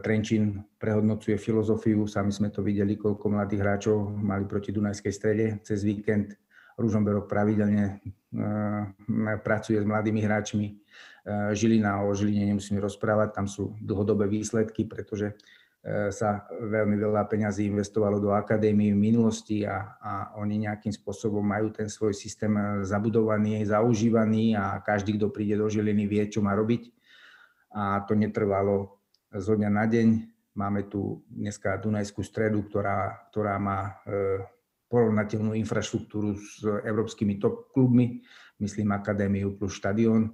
Trenčín 0.00 0.64
prehodnocuje 0.80 1.36
filozofiu, 1.36 2.08
sami 2.08 2.32
sme 2.32 2.48
to 2.48 2.64
videli, 2.64 2.96
koľko 2.96 3.28
mladých 3.28 3.60
hráčov 3.60 4.08
mali 4.08 4.48
proti 4.48 4.72
Dunajskej 4.72 5.12
strede 5.12 5.46
cez 5.60 5.84
víkend. 5.84 6.32
Ružomberok 6.76 7.24
pravidelne 7.24 8.04
e, 8.32 9.36
pracuje 9.40 9.80
s 9.80 9.88
mladými 9.88 10.20
hráčmi 10.20 10.66
Eh, 11.26 11.50
Žilina, 11.58 12.06
o 12.06 12.14
Žiline 12.14 12.54
nemusíme 12.54 12.78
rozprávať, 12.78 13.34
tam 13.34 13.50
sú 13.50 13.74
dlhodobé 13.82 14.30
výsledky, 14.30 14.86
pretože 14.86 15.34
eh, 15.34 16.14
sa 16.14 16.46
veľmi 16.46 16.94
veľa 16.94 17.26
peňazí 17.26 17.66
investovalo 17.66 18.22
do 18.22 18.30
akadémie 18.30 18.94
v 18.94 19.02
minulosti 19.10 19.66
a, 19.66 19.98
a 19.98 20.12
oni 20.38 20.70
nejakým 20.70 20.94
spôsobom 20.94 21.42
majú 21.42 21.74
ten 21.74 21.90
svoj 21.90 22.14
systém 22.14 22.54
zabudovaný, 22.86 23.58
zaužívaný 23.66 24.54
a 24.54 24.78
každý, 24.78 25.18
kto 25.18 25.34
príde 25.34 25.58
do 25.58 25.66
Žiliny, 25.66 26.06
vie, 26.06 26.22
čo 26.30 26.46
má 26.46 26.54
robiť. 26.54 26.94
A 27.74 28.06
to 28.06 28.14
netrvalo 28.14 29.02
zo 29.34 29.58
dňa 29.58 29.70
na 29.74 29.84
deň. 29.90 30.08
Máme 30.54 30.86
tu 30.86 31.26
dneska 31.26 31.74
Dunajskú 31.76 32.22
stredu, 32.22 32.62
ktorá, 32.70 33.28
ktorá 33.34 33.58
má 33.58 33.98
porovnateľnú 34.96 35.52
infraštruktúru 35.60 36.40
s 36.40 36.64
európskymi 36.64 37.36
top 37.36 37.68
klubmi, 37.76 38.24
myslím 38.64 38.96
Akadémiu 38.96 39.52
plus 39.60 39.76
štadión 39.76 40.32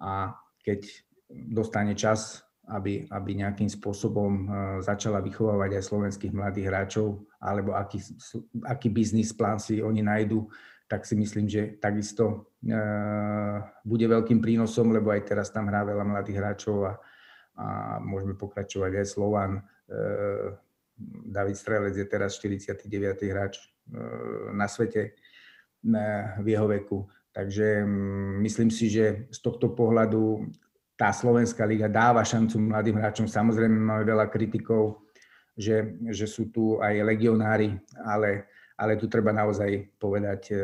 a 0.00 0.32
keď 0.64 0.88
dostane 1.28 1.92
čas, 1.92 2.40
aby, 2.72 3.04
aby 3.12 3.30
nejakým 3.36 3.68
spôsobom 3.68 4.32
e, 4.32 4.44
začala 4.82 5.22
vychovávať 5.22 5.78
aj 5.78 5.84
slovenských 5.86 6.32
mladých 6.34 6.66
hráčov, 6.66 7.22
alebo 7.38 7.76
aký, 7.76 8.02
aký 8.66 8.88
biznis 8.90 9.30
plán 9.30 9.62
si 9.62 9.78
oni 9.78 10.02
nájdu, 10.02 10.48
tak 10.90 11.06
si 11.06 11.14
myslím, 11.14 11.46
že 11.46 11.78
takisto 11.78 12.50
e, 12.64 12.74
bude 13.86 14.06
veľkým 14.08 14.42
prínosom, 14.42 14.90
lebo 14.90 15.14
aj 15.14 15.22
teraz 15.30 15.54
tam 15.54 15.70
hrá 15.70 15.86
veľa 15.86 16.02
mladých 16.02 16.42
hráčov 16.42 16.90
a, 16.90 16.92
a 17.54 17.66
môžeme 18.02 18.34
pokračovať 18.34 19.04
aj 19.04 19.06
Slovan. 19.06 19.52
E, 19.60 19.62
David 21.28 21.56
Strelec 21.56 21.94
je 21.96 22.06
teraz 22.08 22.40
49. 22.40 22.88
hráč 23.28 23.60
na 24.52 24.66
svete 24.66 25.14
v 26.40 26.46
jeho 26.46 26.66
veku. 26.66 27.06
Takže 27.36 27.84
myslím 28.40 28.72
si, 28.72 28.88
že 28.88 29.28
z 29.28 29.38
tohto 29.44 29.76
pohľadu 29.76 30.48
tá 30.96 31.12
Slovenská 31.12 31.68
liga 31.68 31.92
dáva 31.92 32.24
šancu 32.24 32.56
mladým 32.56 32.96
hráčom. 32.96 33.28
Samozrejme 33.28 33.76
máme 33.76 34.08
veľa 34.08 34.32
kritikov, 34.32 35.04
že, 35.52 36.00
že 36.08 36.24
sú 36.24 36.48
tu 36.48 36.80
aj 36.80 37.04
legionári, 37.04 37.76
ale, 38.00 38.48
ale 38.80 38.96
tu 38.96 39.04
treba 39.04 39.36
naozaj 39.36 40.00
povedať 40.00 40.42
e, 40.52 40.56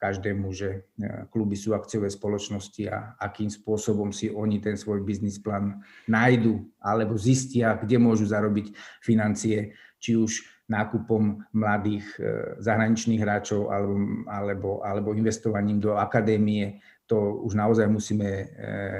každému, 0.00 0.48
že 0.56 0.68
e, 0.96 1.28
kluby 1.28 1.60
sú 1.60 1.76
akciové 1.76 2.08
spoločnosti 2.08 2.88
a 2.88 3.20
akým 3.20 3.52
spôsobom 3.52 4.16
si 4.16 4.32
oni 4.32 4.56
ten 4.56 4.80
svoj 4.80 5.04
biznis 5.04 5.36
plán 5.36 5.84
nájdu 6.08 6.64
alebo 6.80 7.20
zistia, 7.20 7.76
kde 7.76 8.00
môžu 8.00 8.24
zarobiť 8.24 8.72
financie, 9.04 9.76
či 10.00 10.16
už 10.16 10.48
nákupom 10.72 11.44
mladých 11.52 12.08
e, 12.16 12.20
zahraničných 12.64 13.20
hráčov 13.20 13.68
alebo, 13.68 13.94
alebo, 14.24 14.70
alebo 14.80 15.08
investovaním 15.12 15.84
do 15.84 16.00
akadémie. 16.00 16.80
To 17.04 17.44
už 17.44 17.52
naozaj 17.52 17.84
musíme 17.84 18.24
e, 18.24 18.44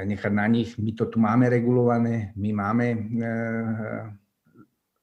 nechať 0.04 0.32
na 0.36 0.44
nich. 0.52 0.76
My 0.76 0.92
to 0.92 1.08
tu 1.08 1.16
máme 1.16 1.48
regulované, 1.48 2.36
my 2.36 2.50
máme 2.52 2.86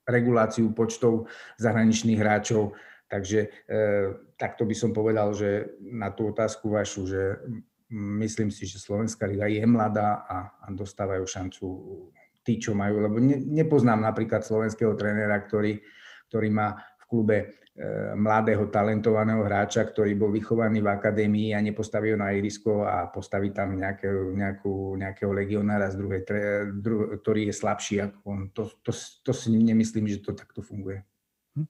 reguláciu 0.07 0.71
počtov 0.71 1.27
zahraničných 1.59 2.21
hráčov, 2.21 2.77
takže 3.07 3.47
takto 4.35 4.67
by 4.67 4.75
som 4.75 4.91
povedal, 4.91 5.31
že 5.31 5.79
na 5.79 6.11
tú 6.11 6.31
otázku 6.31 6.71
vašu, 6.71 7.07
že 7.07 7.39
myslím 7.91 8.51
si, 8.51 8.67
že 8.67 8.83
Slovenská 8.83 9.25
liga 9.27 9.47
je 9.47 9.63
mladá 9.63 10.27
a, 10.27 10.37
a 10.63 10.67
dostávajú 10.75 11.23
šancu 11.23 11.65
tí, 12.43 12.59
čo 12.59 12.75
majú, 12.75 12.99
lebo 13.03 13.19
ne, 13.19 13.39
nepoznám 13.39 14.03
napríklad 14.03 14.43
slovenského 14.43 14.95
trénera, 14.95 15.39
ktorý 15.39 15.79
ktorý 16.27 16.47
má 16.51 16.75
v 16.75 17.03
klube 17.07 17.37
e, 17.39 17.45
mladého 18.19 18.67
talentovaného 18.67 19.47
hráča, 19.47 19.87
ktorý 19.87 20.13
bol 20.19 20.31
vychovaný 20.35 20.83
v 20.83 20.91
akadémii 20.91 21.55
a 21.55 21.63
nepostaví 21.63 22.11
ho 22.13 22.19
na 22.19 22.35
irisko 22.35 22.83
a 22.83 23.07
postaví 23.07 23.55
tam 23.55 23.79
nejakého, 23.79 24.35
nejakú, 24.35 24.99
nejakého 24.99 25.31
legionára 25.31 25.87
z 25.91 25.95
druhej, 25.95 26.21
dru, 26.83 27.15
ktorý 27.23 27.47
je 27.49 27.53
slabší 27.55 27.95
ako 28.03 28.17
on. 28.27 28.41
To, 28.51 28.67
to, 28.83 28.91
to 29.23 29.31
si 29.31 29.55
nemyslím, 29.55 30.05
že 30.11 30.19
to 30.19 30.35
takto 30.35 30.59
funguje. 30.59 31.01
Hm. 31.55 31.67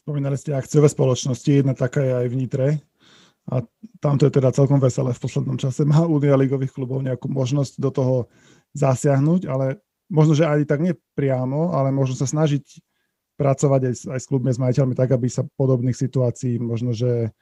Spomínali 0.00 0.40
ste 0.40 0.56
akciové 0.56 0.88
spoločnosti, 0.88 1.44
jedna 1.44 1.76
taká 1.76 2.00
je 2.00 2.12
aj 2.24 2.26
v 2.32 2.38
Nitre. 2.40 2.68
A 3.52 3.60
tam 4.00 4.16
to 4.16 4.24
je 4.24 4.32
teda 4.32 4.48
celkom 4.48 4.80
veselé 4.80 5.12
v 5.12 5.20
poslednom 5.20 5.60
čase. 5.60 5.84
Má 5.84 6.08
Unia 6.08 6.40
ligových 6.40 6.72
klubov 6.72 7.04
nejakú 7.04 7.28
možnosť 7.28 7.76
do 7.76 7.90
toho 7.92 8.16
zasiahnuť, 8.72 9.44
ale 9.44 9.84
možno, 10.08 10.32
že 10.32 10.48
aj 10.48 10.64
tak 10.64 10.80
nie 10.80 10.96
priamo, 11.12 11.76
ale 11.76 11.92
možno 11.92 12.16
sa 12.16 12.24
snažiť 12.24 12.80
pracovať 13.36 13.80
aj, 13.92 13.94
aj 14.16 14.20
s 14.20 14.26
klubmi, 14.28 14.52
s 14.52 14.60
majiteľmi 14.60 14.96
tak, 14.96 15.12
aby 15.12 15.28
sa 15.28 15.44
podobných 15.56 15.96
situácií 15.96 16.56
možno, 16.60 16.96
že 16.96 17.32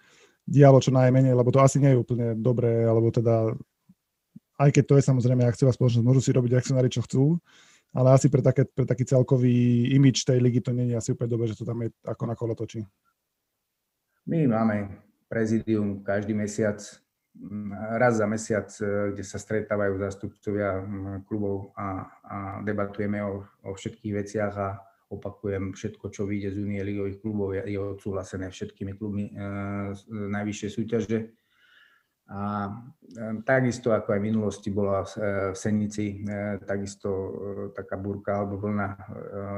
dialo 0.48 0.82
čo 0.82 0.90
najmenej, 0.90 1.34
lebo 1.34 1.50
to 1.54 1.62
asi 1.62 1.78
nie 1.78 1.94
je 1.94 2.00
úplne 2.00 2.34
dobré, 2.38 2.86
alebo 2.86 3.12
teda 3.12 3.54
aj 4.58 4.70
keď 4.74 4.84
to 4.86 4.94
je 4.98 5.04
samozrejme 5.06 5.42
akciová 5.46 5.70
spoločnosť, 5.70 6.06
môžu 6.06 6.20
si 6.24 6.34
robiť 6.34 6.58
akcionári, 6.58 6.90
čo 6.90 7.04
chcú, 7.06 7.38
ale 7.92 8.08
asi 8.12 8.28
pre, 8.28 8.44
také, 8.44 8.68
pre 8.68 8.84
taký 8.84 9.04
celkový 9.08 9.88
imič 9.96 10.24
tej 10.24 10.38
ligy 10.38 10.60
to 10.60 10.70
je 10.76 10.96
asi 10.96 11.12
úplne 11.16 11.30
dobré, 11.32 11.46
že 11.48 11.56
to 11.56 11.64
tam 11.64 11.80
je 11.84 11.90
ako 12.04 12.24
na 12.28 12.34
kolo 12.36 12.52
točí. 12.52 12.84
My 14.28 14.44
máme 14.44 14.92
prezidium 15.28 16.04
každý 16.04 16.36
mesiac, 16.36 16.80
raz 17.96 18.18
za 18.18 18.26
mesiac, 18.26 18.68
e, 18.80 19.14
kde 19.14 19.24
sa 19.24 19.38
stretávajú 19.38 19.94
zástupcovia 20.00 20.84
klubov 21.24 21.72
a, 21.78 22.08
a 22.24 22.36
debatujeme 22.66 23.22
o, 23.22 23.46
o 23.64 23.70
všetkých 23.72 24.14
veciach 24.14 24.54
a 24.58 24.68
opakujem, 25.08 25.72
všetko, 25.72 26.12
čo 26.12 26.28
vyjde 26.28 26.52
z 26.52 26.58
Unie 26.60 26.82
ligových 26.84 27.20
klubov, 27.24 27.56
je 27.56 27.78
odsúhlasené 27.78 28.52
všetkými 28.52 28.92
klubmi 28.98 29.32
e, 29.32 29.34
z 29.96 30.00
najvyššej 30.08 30.70
súťaže. 30.70 31.18
A 32.28 32.68
e, 33.08 33.40
takisto 33.42 33.92
ako 33.92 34.12
aj 34.12 34.20
v 34.20 34.28
minulosti 34.28 34.68
bola 34.68 35.04
v 35.04 35.56
Senici 35.56 36.20
takisto 36.68 37.08
taká 37.72 37.96
burka 37.96 38.36
alebo 38.36 38.60
vlna 38.60 38.88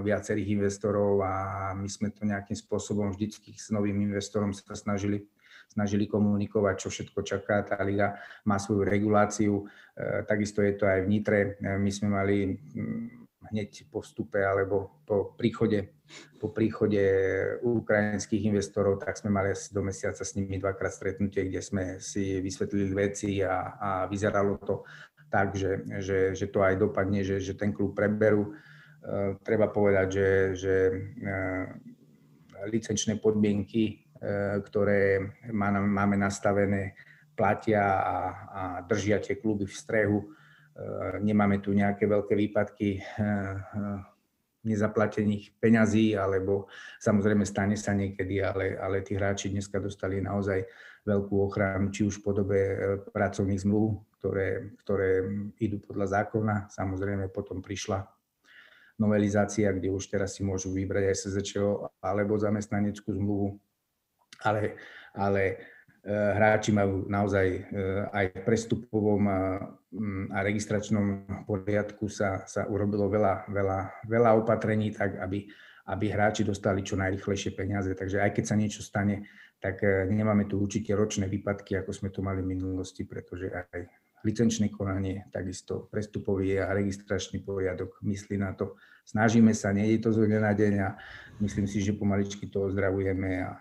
viacerých 0.06 0.54
investorov 0.54 1.18
a 1.26 1.34
my 1.74 1.88
sme 1.90 2.14
to 2.14 2.22
nejakým 2.22 2.54
spôsobom 2.54 3.10
vždycky 3.10 3.58
s 3.58 3.74
novým 3.74 3.98
investorom 4.06 4.54
sa 4.54 4.78
snažili 4.78 5.26
snažili 5.70 6.10
komunikovať, 6.10 6.74
čo 6.82 6.88
všetko 6.90 7.20
čaká. 7.22 7.62
Tá 7.62 7.78
liga 7.86 8.18
má 8.42 8.58
svoju 8.58 8.82
reguláciu, 8.82 9.70
e, 9.94 10.26
takisto 10.26 10.66
je 10.66 10.74
to 10.74 10.84
aj 10.90 11.06
v 11.06 11.10
Nitre. 11.10 11.40
E, 11.62 11.78
my 11.78 11.90
sme 11.94 12.08
mali 12.10 12.58
hneď 13.50 13.90
po 13.90 14.00
vstupe 14.00 14.38
alebo 14.38 15.02
po 15.04 15.34
príchode, 15.36 15.94
po 16.38 16.50
príchode 16.50 17.02
ukrajinských 17.60 18.46
investorov, 18.46 19.02
tak 19.02 19.18
sme 19.18 19.34
mali 19.34 19.52
asi 19.52 19.74
do 19.74 19.82
mesiaca 19.82 20.22
s 20.22 20.34
nimi 20.38 20.56
dvakrát 20.56 20.94
stretnutie, 20.94 21.46
kde 21.50 21.60
sme 21.60 21.84
si 21.98 22.38
vysvetlili 22.40 22.94
veci 22.94 23.42
a, 23.42 23.76
a 23.76 23.90
vyzeralo 24.06 24.58
to 24.62 24.86
tak, 25.30 25.54
že, 25.54 25.86
že, 26.02 26.34
že 26.34 26.46
to 26.50 26.62
aj 26.62 26.74
dopadne, 26.78 27.22
že, 27.22 27.38
že 27.38 27.54
ten 27.54 27.70
klub 27.70 27.94
preberú. 27.94 28.54
Uh, 29.00 29.38
treba 29.46 29.70
povedať, 29.70 30.06
že, 30.12 30.30
že 30.58 30.74
uh, 30.92 31.66
licenčné 32.66 33.16
podmienky 33.22 34.10
E, 34.20 34.60
ktoré 34.68 35.32
máme 35.48 36.20
nastavené, 36.20 36.92
platia 37.32 37.80
a, 37.80 38.18
a 38.52 38.62
držia 38.84 39.16
tie 39.16 39.40
kluby 39.40 39.64
v 39.64 39.72
strehu. 39.72 40.18
Nemáme 41.20 41.60
tu 41.60 41.74
nejaké 41.76 42.06
veľké 42.08 42.32
výpadky 42.32 42.88
e, 42.96 43.00
nezaplatených 44.64 45.56
peňazí, 45.60 46.16
alebo 46.16 46.68
samozrejme 47.02 47.44
stane 47.44 47.76
sa 47.76 47.92
niekedy, 47.92 48.40
ale, 48.40 48.76
ale 48.76 49.04
tí 49.04 49.16
hráči 49.16 49.52
dneska 49.52 49.80
dostali 49.80 50.20
naozaj 50.22 50.64
veľkú 51.04 51.34
ochranu, 51.40 51.88
či 51.92 52.04
už 52.04 52.20
v 52.20 52.24
podobe 52.24 52.60
pracovných 53.12 53.60
zmluv, 53.64 54.04
ktoré, 54.20 54.76
ktoré 54.84 55.10
idú 55.60 55.80
podľa 55.80 56.20
zákona. 56.20 56.68
Samozrejme 56.72 57.32
potom 57.32 57.64
prišla 57.64 58.04
novelizácia, 59.00 59.72
kde 59.72 59.90
už 59.90 60.12
teraz 60.12 60.36
si 60.36 60.44
môžu 60.44 60.76
vybrať 60.76 61.08
aj 61.08 61.16
SZČO 61.24 61.66
alebo 62.04 62.36
zamestnaneckú 62.36 63.16
zmluvu 63.16 63.56
ale, 64.44 64.76
ale 65.12 65.42
hráči 66.08 66.72
majú 66.72 67.04
naozaj 67.08 67.46
e, 67.46 67.60
aj 68.08 68.24
v 68.32 68.44
prestupovom 68.44 69.22
a, 69.28 69.40
a 70.32 70.38
registračnom 70.40 71.28
poriadku 71.44 72.08
sa, 72.08 72.44
sa 72.48 72.64
urobilo 72.64 73.10
veľa, 73.12 73.52
veľa, 73.52 73.78
veľa 74.08 74.30
opatrení 74.40 74.96
tak, 74.96 75.20
aby, 75.20 75.44
aby 75.92 76.06
hráči 76.08 76.46
dostali 76.46 76.80
čo 76.80 76.96
najrychlejšie 76.96 77.52
peniaze. 77.52 77.92
Takže 77.92 78.24
aj 78.24 78.30
keď 78.32 78.44
sa 78.48 78.56
niečo 78.56 78.80
stane, 78.80 79.28
tak 79.60 79.84
e, 79.84 80.08
nemáme 80.08 80.48
tu 80.48 80.56
určite 80.56 80.96
ročné 80.96 81.28
výpadky, 81.28 81.76
ako 81.84 81.92
sme 81.92 82.08
tu 82.08 82.24
mali 82.24 82.40
v 82.40 82.56
minulosti, 82.56 83.04
pretože 83.04 83.52
aj 83.52 83.80
licenčné 84.24 84.68
konanie, 84.72 85.28
takisto 85.32 85.88
prestupový 85.88 86.60
a 86.60 86.72
registračný 86.76 87.40
poriadok 87.44 88.00
myslí 88.04 88.36
na 88.36 88.52
to. 88.52 88.76
Snažíme 89.04 89.52
sa, 89.56 89.72
nie 89.72 89.96
je 89.96 90.00
to 90.00 90.12
zo 90.12 90.24
na 90.28 90.52
deň 90.52 90.74
a 90.80 90.88
myslím 91.40 91.64
si, 91.64 91.80
že 91.80 91.96
pomaličky 91.96 92.48
to 92.52 92.68
ozdravujeme 92.68 93.48
a 93.48 93.60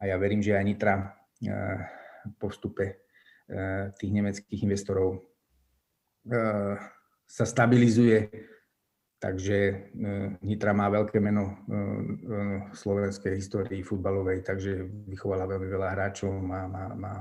a 0.00 0.10
ja 0.10 0.16
verím, 0.18 0.42
že 0.42 0.58
aj 0.58 0.64
Nitra 0.64 0.94
po 2.38 2.46
vstupe 2.48 2.84
eh, 2.86 3.84
tých 3.98 4.12
nemeckých 4.12 4.60
investorov 4.62 5.18
eh, 6.30 6.76
sa 7.26 7.44
stabilizuje, 7.48 8.28
takže 9.16 9.88
Nitra 10.44 10.76
má 10.76 10.92
veľké 10.92 11.16
meno 11.16 11.64
v 11.64 12.74
slovenskej 12.76 13.40
histórii 13.40 13.80
futbalovej, 13.80 14.44
takže 14.44 14.84
vychovala 15.08 15.48
veľmi 15.48 15.64
veľa 15.64 15.88
hráčov, 15.96 16.28
má, 16.28 16.68
má, 16.68 16.92
má 16.92 17.12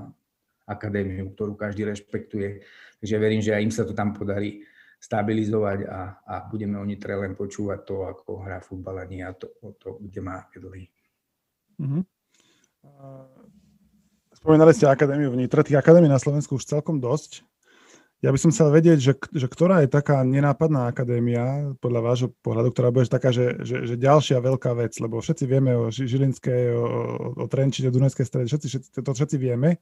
akadémiu, 0.67 1.31
ktorú 1.31 1.55
každý 1.55 1.87
rešpektuje. 1.87 2.59
Takže 2.99 3.15
verím, 3.15 3.39
že 3.39 3.55
aj 3.55 3.63
im 3.63 3.71
sa 3.71 3.83
to 3.87 3.95
tam 3.95 4.11
podarí 4.11 4.67
stabilizovať 5.01 5.79
a, 5.89 6.01
a 6.21 6.35
budeme 6.45 6.77
o 6.77 6.85
Nitre 6.85 7.17
len 7.17 7.33
počúvať 7.33 7.79
to, 7.89 7.95
ako 8.05 8.45
hrá 8.45 8.61
futbal 8.61 9.01
a 9.01 9.05
nie 9.09 9.25
to, 9.39 9.49
to 9.81 9.97
kde 9.97 10.21
má 10.21 10.45
dlhý. 10.53 10.85
Mm-hmm. 11.81 12.03
Spomínali 14.41 14.73
ste 14.73 14.89
akadémiu 14.89 15.29
v 15.29 15.45
Nitre, 15.45 15.61
tých 15.61 15.77
akadémií 15.77 16.09
na 16.09 16.17
Slovensku 16.17 16.57
už 16.57 16.65
celkom 16.65 16.97
dosť. 16.97 17.45
Ja 18.25 18.33
by 18.33 18.41
som 18.41 18.49
chcel 18.49 18.73
vedieť, 18.73 18.97
že, 18.97 19.13
že 19.37 19.45
ktorá 19.45 19.85
je 19.85 19.89
taká 19.93 20.25
nenápadná 20.25 20.89
akadémia, 20.89 21.77
podľa 21.77 22.01
vášho 22.01 22.29
pohľadu, 22.41 22.73
ktorá 22.73 22.89
bude 22.89 23.05
taká, 23.05 23.29
že, 23.29 23.61
že, 23.61 23.85
že 23.85 24.01
ďalšia 24.01 24.41
veľká 24.41 24.73
vec, 24.73 24.97
lebo 24.97 25.21
všetci 25.21 25.45
vieme 25.45 25.77
o 25.77 25.93
Žilinskej, 25.93 26.73
o, 26.73 26.85
o 27.37 27.45
Trenčine, 27.45 27.89
o 27.89 27.93
Dunajskej 27.93 28.25
strede, 28.25 28.49
všetci, 28.49 28.67
všetci, 28.69 28.89
to 29.05 29.11
všetci 29.13 29.37
vieme, 29.37 29.77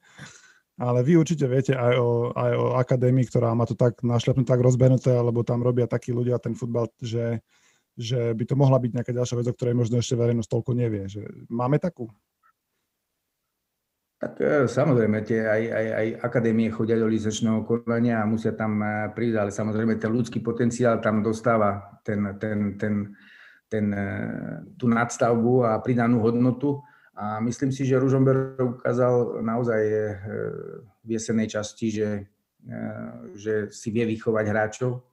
ale 0.76 1.08
vy 1.08 1.16
určite 1.16 1.48
viete 1.48 1.72
aj 1.72 1.96
o, 1.96 2.36
aj 2.36 2.52
o 2.52 2.66
akadémii, 2.76 3.32
ktorá 3.32 3.56
má 3.56 3.64
to 3.64 3.72
tak 3.72 4.04
našlepnuté, 4.04 4.44
tak 4.44 4.60
rozbehnuté, 4.60 5.16
alebo 5.16 5.40
tam 5.40 5.64
robia 5.64 5.88
takí 5.88 6.12
ľudia 6.12 6.36
ten 6.36 6.52
futbal, 6.52 6.92
že, 7.00 7.40
že 7.96 8.36
by 8.36 8.44
to 8.44 8.60
mohla 8.60 8.76
byť 8.76 8.92
nejaká 8.92 9.12
ďalšia 9.16 9.40
vec, 9.40 9.46
o 9.48 9.56
ktorej 9.56 9.72
možno 9.72 10.04
ešte 10.04 10.20
verejnosť 10.20 10.52
toľko 10.52 10.72
nevie. 10.76 11.08
Že 11.08 11.48
máme 11.48 11.80
takú? 11.80 12.12
Tak 14.20 14.36
e, 14.36 14.68
samozrejme, 14.68 15.24
tie 15.24 15.40
aj, 15.48 15.62
aj, 15.72 15.86
aj 15.96 16.06
akadémie 16.20 16.68
chodia 16.68 17.00
do 17.00 17.08
licenčného 17.08 17.64
konania 17.64 18.20
a 18.20 18.28
musia 18.28 18.52
tam 18.52 18.76
e, 18.84 19.08
prísť, 19.16 19.36
ale 19.40 19.48
samozrejme 19.50 19.96
ten 19.96 20.12
ľudský 20.12 20.44
potenciál 20.44 21.00
tam 21.00 21.24
dostáva 21.24 21.96
ten, 22.04 22.36
ten, 22.36 22.76
ten, 22.76 23.16
ten, 23.64 23.86
e, 23.88 24.06
tú 24.76 24.92
nadstavbu 24.92 25.64
a 25.64 25.80
pridanú 25.80 26.20
hodnotu. 26.20 26.84
A 27.16 27.40
myslím 27.40 27.72
si, 27.72 27.88
že 27.88 27.96
Ružomber 27.96 28.60
ukázal 28.60 29.40
naozaj 29.40 29.82
v 31.04 31.08
jesenej 31.08 31.52
časti, 31.52 31.92
že, 31.92 32.08
že 33.36 33.68
si 33.68 33.92
vie 33.92 34.08
vychovať 34.08 34.44
hráčov, 34.48 35.04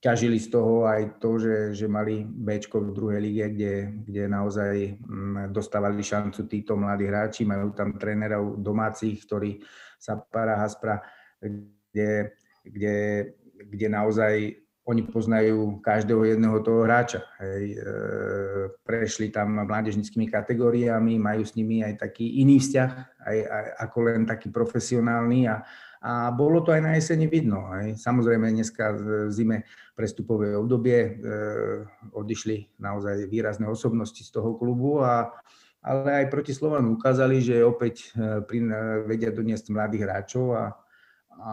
ťažili 0.00 0.36
z 0.36 0.48
toho 0.52 0.84
aj 0.84 1.18
to, 1.18 1.40
že, 1.40 1.56
že 1.72 1.86
mali 1.88 2.22
B 2.22 2.60
v 2.60 2.92
druhej 2.92 3.20
lige, 3.20 3.44
kde, 3.56 3.74
kde 4.04 4.22
naozaj 4.28 4.74
mm, 5.00 5.50
dostávali 5.50 6.04
šancu 6.04 6.44
títo 6.46 6.76
mladí 6.76 7.08
hráči. 7.08 7.48
Majú 7.48 7.72
tam 7.72 7.96
trénerov 7.96 8.60
domácich, 8.60 9.24
ktorí 9.24 9.58
sa 9.96 10.20
para 10.20 10.60
Haspra, 10.60 11.00
kde, 11.40 12.36
kde, 12.62 12.96
kde 13.56 13.86
naozaj 13.88 14.65
oni 14.86 15.02
poznajú 15.02 15.82
každého 15.82 16.22
jedného 16.22 16.62
toho 16.62 16.86
hráča. 16.86 17.26
Hej. 17.42 17.74
E, 17.74 17.78
prešli 18.86 19.34
tam 19.34 19.66
mládežnickými 19.66 20.30
kategóriami, 20.30 21.18
majú 21.18 21.42
s 21.42 21.58
nimi 21.58 21.82
aj 21.82 22.06
taký 22.06 22.38
iný 22.38 22.62
vzťah, 22.62 22.90
aj, 23.26 23.38
aj, 23.42 23.66
ako 23.82 23.98
len 24.06 24.22
taký 24.30 24.54
profesionálny 24.54 25.50
a, 25.50 25.66
a 25.98 26.30
bolo 26.30 26.62
to 26.62 26.70
aj 26.70 26.86
na 26.86 26.94
jeseni 26.94 27.26
vidno. 27.26 27.66
Aj. 27.66 27.98
Samozrejme, 27.98 28.54
dneska 28.54 28.94
v 28.94 29.34
zime 29.34 29.66
prestupové 29.98 30.54
obdobie 30.54 30.98
e, 31.02 31.10
odišli 32.14 32.78
naozaj 32.78 33.26
výrazné 33.26 33.66
osobnosti 33.66 34.22
z 34.22 34.30
toho 34.30 34.54
klubu, 34.54 35.02
a, 35.02 35.34
ale 35.82 36.22
aj 36.22 36.30
proti 36.30 36.54
Slovanu 36.54 36.94
ukázali, 36.94 37.42
že 37.42 37.58
opäť 37.66 38.14
e, 38.14 38.38
pri, 38.46 38.58
e, 38.62 38.78
vedia 39.02 39.34
doniesť 39.34 39.66
mladých 39.74 40.06
hráčov 40.06 40.46
a, 40.54 40.64
a, 41.42 41.52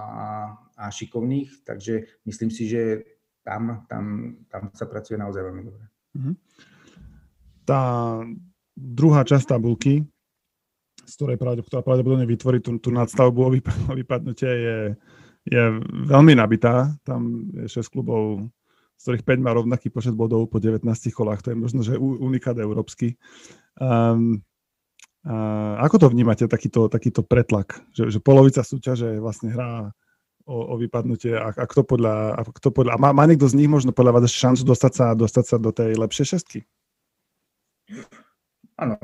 a 0.78 0.86
šikovných, 0.86 1.66
takže 1.66 2.22
myslím 2.30 2.54
si, 2.54 2.70
že 2.70 3.13
tam, 3.44 3.86
tam, 3.86 4.04
tam 4.48 4.72
sa 4.74 4.86
pracuje 4.88 5.20
naozaj 5.20 5.42
veľmi 5.44 5.64
dobre. 5.64 5.84
Mhm. 6.16 6.34
Tá 7.64 7.84
druhá 8.76 9.24
časť 9.24 9.56
tabulky, 9.56 10.04
z 11.04 11.14
ktorej 11.20 11.40
pravdepodobne 11.70 12.28
vytvorí 12.28 12.60
tú, 12.60 12.80
tú 12.80 12.92
nadstavbu 12.92 13.40
o 13.40 13.54
vypadnutie, 14.00 14.52
je, 14.52 14.78
je 15.48 15.64
veľmi 16.08 16.36
nabitá. 16.36 16.92
Tam 17.04 17.48
je 17.56 17.68
6 17.68 17.88
klubov 17.92 18.52
ktorých 19.04 19.28
5 19.28 19.44
má 19.44 19.52
rovnaký 19.52 19.92
počet 19.92 20.16
bodov 20.16 20.48
po 20.48 20.64
19 20.64 20.88
kolách. 21.12 21.44
To 21.44 21.52
je 21.52 21.58
možno, 21.60 21.84
že 21.84 22.00
unikát 22.00 22.56
európsky. 22.56 23.20
Um, 23.76 24.40
a 25.28 25.84
ako 25.84 26.08
to 26.08 26.12
vnímate, 26.12 26.48
takýto, 26.48 26.88
takýto 26.88 27.20
pretlak? 27.24 27.84
Že, 27.92 28.16
že 28.16 28.20
polovica 28.24 28.64
súťaže 28.64 29.20
vlastne 29.20 29.52
hrá 29.52 29.92
o, 30.46 30.74
o 30.74 30.76
vypadnutie 30.76 31.36
a, 31.36 31.52
a 31.52 31.66
kto 31.68 31.88
podľa, 31.88 32.36
a 32.36 32.42
kto 32.44 32.70
podľa 32.72 32.96
a 32.96 33.02
má, 33.02 33.10
má 33.16 33.24
niekto 33.28 33.48
z 33.48 33.58
nich 33.58 33.72
možno 33.72 33.96
podľa 33.96 34.20
vás 34.20 34.32
šancu 34.32 34.64
dostať 34.68 34.94
sa, 34.94 35.06
dostať 35.16 35.46
sa 35.48 35.58
do 35.60 35.72
tej 35.72 35.96
lepšej 35.96 36.26
šestky? 36.36 36.60
Áno, 38.80 38.98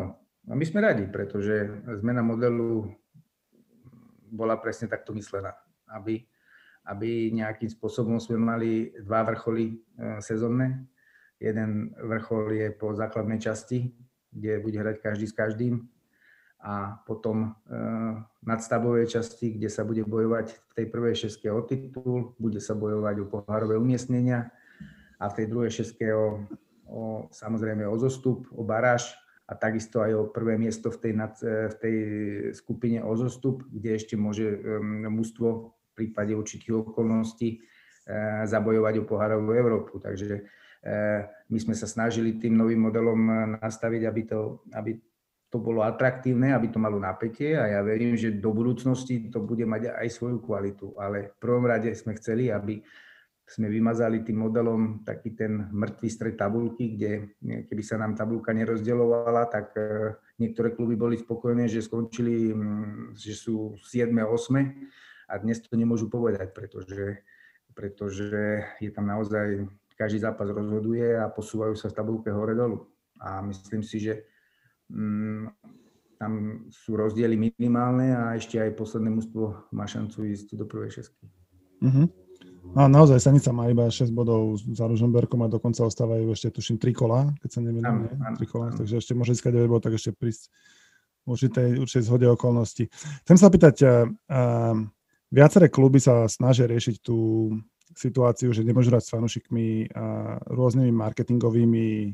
a 0.49 0.51
my 0.57 0.65
sme 0.65 0.81
radi, 0.81 1.05
pretože 1.05 1.69
zmena 2.01 2.25
modelu 2.25 2.89
bola 4.29 4.57
presne 4.57 4.89
takto 4.89 5.13
myslená, 5.13 5.53
aby, 5.93 6.25
aby 6.89 7.33
nejakým 7.33 7.69
spôsobom 7.69 8.17
sme 8.17 8.37
mali 8.37 8.93
dva 9.01 9.25
vrcholy 9.25 9.65
e, 9.69 9.73
sezónne. 10.21 10.89
Jeden 11.39 11.95
vrchol 11.95 12.51
je 12.51 12.67
po 12.75 12.91
základnej 12.91 13.39
časti, 13.39 13.93
kde 14.29 14.61
bude 14.61 14.77
hrať 14.77 15.01
každý 15.01 15.25
s 15.29 15.33
každým 15.33 15.87
a 16.59 16.99
potom 17.07 17.55
e, 17.71 17.79
nadstavovej 18.43 19.07
časti, 19.07 19.55
kde 19.55 19.71
sa 19.71 19.87
bude 19.87 20.03
bojovať 20.03 20.59
v 20.59 20.71
tej 20.75 20.85
prvej 20.91 21.15
šeske 21.15 21.47
o 21.47 21.63
titul, 21.63 22.35
bude 22.35 22.59
sa 22.59 22.75
bojovať 22.75 23.15
o 23.23 23.29
pohárové 23.31 23.79
umiestnenia 23.79 24.51
a 25.23 25.31
v 25.31 25.35
tej 25.39 25.45
druhej 25.47 25.71
šeske 25.71 26.11
o, 26.11 26.43
o 26.91 27.31
samozrejme 27.31 27.87
o 27.87 27.95
zostup, 27.95 28.51
o 28.51 28.67
baráž 28.67 29.15
a 29.47 29.55
takisto 29.55 30.03
aj 30.03 30.11
o 30.13 30.23
prvé 30.27 30.59
miesto 30.59 30.91
v 30.91 30.99
tej, 30.99 31.13
nad, 31.15 31.33
e, 31.39 31.71
v 31.71 31.75
tej 31.79 31.95
skupine 32.59 33.07
o 33.07 33.15
zostup, 33.15 33.63
kde 33.71 33.95
ešte 33.95 34.19
môže 34.19 34.45
um, 34.51 35.07
mužstvo 35.15 35.47
v 35.71 35.91
prípade 35.95 36.35
určitých 36.35 36.75
okolností 36.75 37.55
e, 37.55 37.57
zabojovať 38.45 38.99
o 38.99 39.07
pohárovú 39.07 39.55
Európu. 39.55 40.03
Takže 40.03 40.43
e, 40.83 40.93
my 41.23 41.59
sme 41.63 41.71
sa 41.71 41.87
snažili 41.87 42.35
tým 42.35 42.59
novým 42.59 42.83
modelom 42.83 43.55
nastaviť, 43.63 44.01
aby 44.05 44.21
to, 44.27 44.59
aby 44.75 44.99
to 45.49 45.57
bolo 45.57 45.81
atraktívne, 45.81 46.53
aby 46.53 46.69
to 46.69 46.77
malo 46.77 47.01
napätie 47.01 47.57
a 47.57 47.65
ja 47.65 47.81
verím, 47.81 48.13
že 48.13 48.37
do 48.37 48.53
budúcnosti 48.53 49.33
to 49.33 49.41
bude 49.41 49.65
mať 49.65 49.97
aj 49.97 50.07
svoju 50.13 50.37
kvalitu. 50.45 50.93
Ale 50.93 51.33
v 51.33 51.35
prvom 51.41 51.65
rade 51.65 51.89
sme 51.97 52.13
chceli, 52.13 52.53
aby 52.53 52.77
sme 53.49 53.65
vymazali 53.65 54.21
tým 54.21 54.45
modelom 54.45 55.01
taký 55.01 55.33
ten 55.33 55.73
mŕtvý 55.73 56.09
stred 56.13 56.37
tabulky, 56.37 56.93
kde 56.93 57.33
keby 57.65 57.81
sa 57.81 57.97
nám 57.97 58.13
tabulka 58.13 58.53
nerozdeľovala, 58.53 59.49
tak 59.49 59.73
e, 59.73 60.13
niektoré 60.37 60.69
kluby 60.69 60.93
boli 60.93 61.17
spokojné, 61.17 61.65
že 61.65 61.81
skončili, 61.81 62.53
mm, 62.53 63.17
že 63.17 63.33
sú 63.33 63.73
7. 63.81 64.13
8. 64.13 65.33
a 65.33 65.33
dnes 65.41 65.65
to 65.65 65.73
nemôžu 65.73 66.13
povedať, 66.13 66.53
pretože, 66.53 67.25
pretože 67.73 68.61
je 68.77 68.93
tam 68.93 69.09
naozaj, 69.09 69.65
každý 69.97 70.21
zápas 70.21 70.53
rozhoduje 70.53 71.17
a 71.17 71.25
posúvajú 71.33 71.73
sa 71.73 71.89
v 71.89 71.97
tabulke 71.97 72.29
hore-dolu. 72.29 72.85
A 73.17 73.41
myslím 73.41 73.81
si, 73.81 73.97
že 73.97 74.29
tam 76.19 76.31
sú 76.67 76.99
rozdiely 76.99 77.39
minimálne 77.39 78.11
a 78.11 78.35
ešte 78.35 78.59
aj 78.59 78.75
posledné 78.75 79.07
mužstvo 79.13 79.71
má 79.71 79.87
šancu 79.87 80.27
ísť 80.27 80.59
do 80.59 80.67
prvej 80.67 80.99
šestky. 80.99 81.23
Uh-huh. 81.79 82.11
A 82.75 82.91
naozaj 82.91 83.23
Sanica 83.23 83.49
má 83.55 83.71
iba 83.71 83.87
6 83.87 84.11
bodov 84.11 84.59
za 84.59 84.85
Ružomberkom 84.85 85.41
a 85.41 85.49
dokonca 85.49 85.87
ostávajú 85.87 86.27
ešte, 86.35 86.59
tuším, 86.59 86.77
3 86.77 86.91
kola, 86.91 87.31
keď 87.39 87.49
sa 87.49 87.59
nie? 87.63 87.79
3 87.79 88.51
kola, 88.51 88.75
takže 88.75 88.99
ešte 88.99 89.15
môže 89.15 89.33
získať 89.33 89.63
9 89.63 89.71
bodov, 89.71 89.89
tak 89.89 89.95
ešte 89.95 90.11
prísť 90.11 90.51
v 91.23 91.27
určitej, 91.33 91.69
určitej 91.79 92.03
zhode 92.03 92.27
okolností. 92.29 92.91
Chcem 93.25 93.37
sa 93.39 93.47
pýtať, 93.47 93.75
uh, 93.87 93.89
uh, 94.11 94.75
viaceré 95.31 95.71
kluby 95.71 96.03
sa 96.03 96.27
snažia 96.27 96.67
riešiť 96.67 96.95
tú 96.99 97.49
situáciu, 97.95 98.53
že 98.53 98.67
nemôžu 98.67 98.91
hrať 98.93 99.03
s 99.07 99.13
fanúšikmi 99.15 99.89
uh, 99.89 100.37
rôznymi 100.51 100.91
marketingovými 100.93 102.13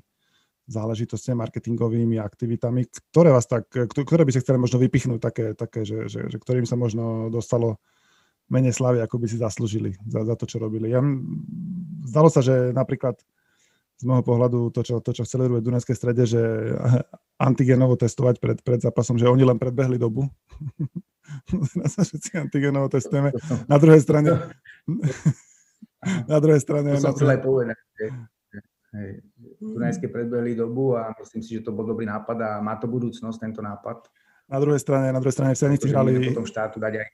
záležitostiami, 0.65 1.37
marketingovými 1.37 2.17
aktivitami, 2.17 2.89
ktoré 3.13 3.29
vás 3.29 3.45
tak, 3.45 3.69
ktoré 3.69 4.25
by 4.25 4.31
ste 4.33 4.41
chceli 4.41 4.57
možno 4.57 4.81
vypichnúť, 4.81 5.19
také, 5.21 5.45
také 5.53 5.85
že, 5.85 6.09
že, 6.09 6.25
že 6.25 6.37
ktorým 6.41 6.65
sa 6.65 6.73
možno 6.73 7.29
dostalo 7.29 7.77
menej 8.49 8.73
slavy, 8.73 9.01
ako 9.01 9.21
by 9.21 9.27
si 9.29 9.37
zaslúžili 9.41 9.97
za, 10.05 10.25
za 10.25 10.35
to, 10.37 10.45
čo 10.45 10.61
robili. 10.61 10.93
Ja, 10.93 11.01
zdalo 12.05 12.29
sa, 12.29 12.45
že 12.45 12.73
napríklad 12.73 13.17
z 13.95 14.03
môjho 14.03 14.23
pohľadu 14.27 14.59
to, 14.75 14.81
čo, 14.83 14.99
to, 14.99 15.11
čo 15.15 15.23
chceli 15.23 15.47
robiť 15.47 15.61
v 15.63 15.67
Dunajskej 15.71 15.97
strede, 15.97 16.23
že 16.27 16.41
antigenovo 17.47 17.95
testovať 17.95 18.35
pred, 18.43 18.57
pred 18.61 18.79
zápasom, 18.83 19.15
že 19.15 19.29
oni 19.29 19.47
len 19.47 19.57
predbehli 19.57 19.95
dobu. 19.95 20.27
Teraz 21.49 21.97
sa 21.97 22.03
všetci 22.05 22.37
antigenovo 22.37 22.91
testujeme. 22.91 23.33
Na 23.65 23.77
druhej 23.81 24.01
strane... 24.03 24.29
na 26.31 26.37
druhej 26.37 26.61
strane... 26.61 26.89
To 27.01 27.17
som 27.17 27.33
aj 27.33 27.41
povedať. 27.41 27.77
Hej. 28.95 29.09
Dunajské 29.61 30.07
predbehli 30.07 30.55
dobu 30.55 30.95
a 30.97 31.13
myslím 31.19 31.41
si, 31.43 31.59
že 31.59 31.65
to 31.65 31.75
bol 31.75 31.85
dobrý 31.87 32.05
nápad 32.05 32.37
a 32.41 32.49
má 32.61 32.75
to 32.79 32.87
budúcnosť, 32.87 33.37
tento 33.39 33.61
nápad. 33.61 34.07
Na 34.45 34.61
druhej 34.61 34.81
strane, 34.81 35.09
na 35.09 35.17
druhej 35.17 35.35
strane 35.35 35.57
v 35.57 35.59
Senici 35.59 35.89
hrali... 35.89 36.21
Potom 36.33 36.45
štátu 36.45 36.77
dať 36.77 37.01
aj 37.01 37.07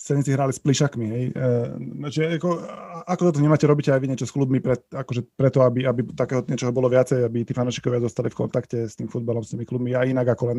Senici 0.00 0.32
hrali 0.32 0.48
s 0.48 0.60
plišakmi, 0.64 1.06
hej. 1.12 1.24
E, 1.28 2.08
že, 2.08 2.40
ako, 2.40 2.56
ako 3.04 3.22
toto 3.28 3.44
nemáte, 3.44 3.68
robíte 3.68 3.92
aj 3.92 4.00
vy 4.00 4.08
niečo 4.08 4.24
s 4.24 4.32
klubmi 4.32 4.56
pre, 4.56 4.80
akože 4.88 5.28
preto, 5.36 5.60
aby, 5.60 5.84
aby 5.84 6.08
takého 6.16 6.40
niečoho 6.48 6.72
bolo 6.72 6.88
viacej, 6.88 7.20
aby 7.20 7.44
tí 7.44 7.52
fanúšikovia 7.52 8.00
zostali 8.00 8.32
v 8.32 8.38
kontakte 8.40 8.88
s 8.88 8.96
tým 8.96 9.12
futbalom, 9.12 9.44
s 9.44 9.52
tými 9.52 9.68
klubmi 9.68 9.92
a 9.92 10.08
inak 10.08 10.32
ako 10.32 10.56
len 10.56 10.58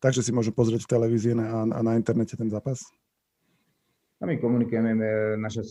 tak, 0.00 0.16
že 0.16 0.24
si 0.24 0.32
môžu 0.32 0.56
pozrieť 0.56 0.88
v 0.88 0.92
televízii 0.96 1.36
a, 1.36 1.68
a 1.68 1.80
na 1.84 2.00
internete 2.00 2.32
ten 2.32 2.48
zápas? 2.48 2.80
A 4.18 4.26
my 4.26 4.40
komunikujeme, 4.40 4.96
naša 5.36 5.68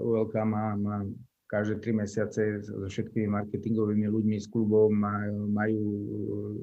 ULK 0.00 0.32
má, 0.48 0.72
má 0.80 1.04
každé 1.52 1.84
tri 1.84 1.92
mesiace 1.92 2.64
so 2.64 2.88
všetkými 2.88 3.28
marketingovými 3.28 4.08
ľuďmi 4.08 4.40
z 4.40 4.48
klubov 4.48 4.88
majú, 4.88 5.52
majú 5.52 5.84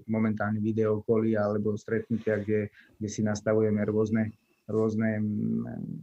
momentálne 0.09 0.57
videokoly 0.57 1.37
alebo 1.37 1.77
stretnutia, 1.77 2.41
kde, 2.41 2.73
kde 2.97 3.07
si 3.07 3.21
nastavujeme 3.21 3.85
rôzne, 3.85 4.33
rôzne 4.65 5.21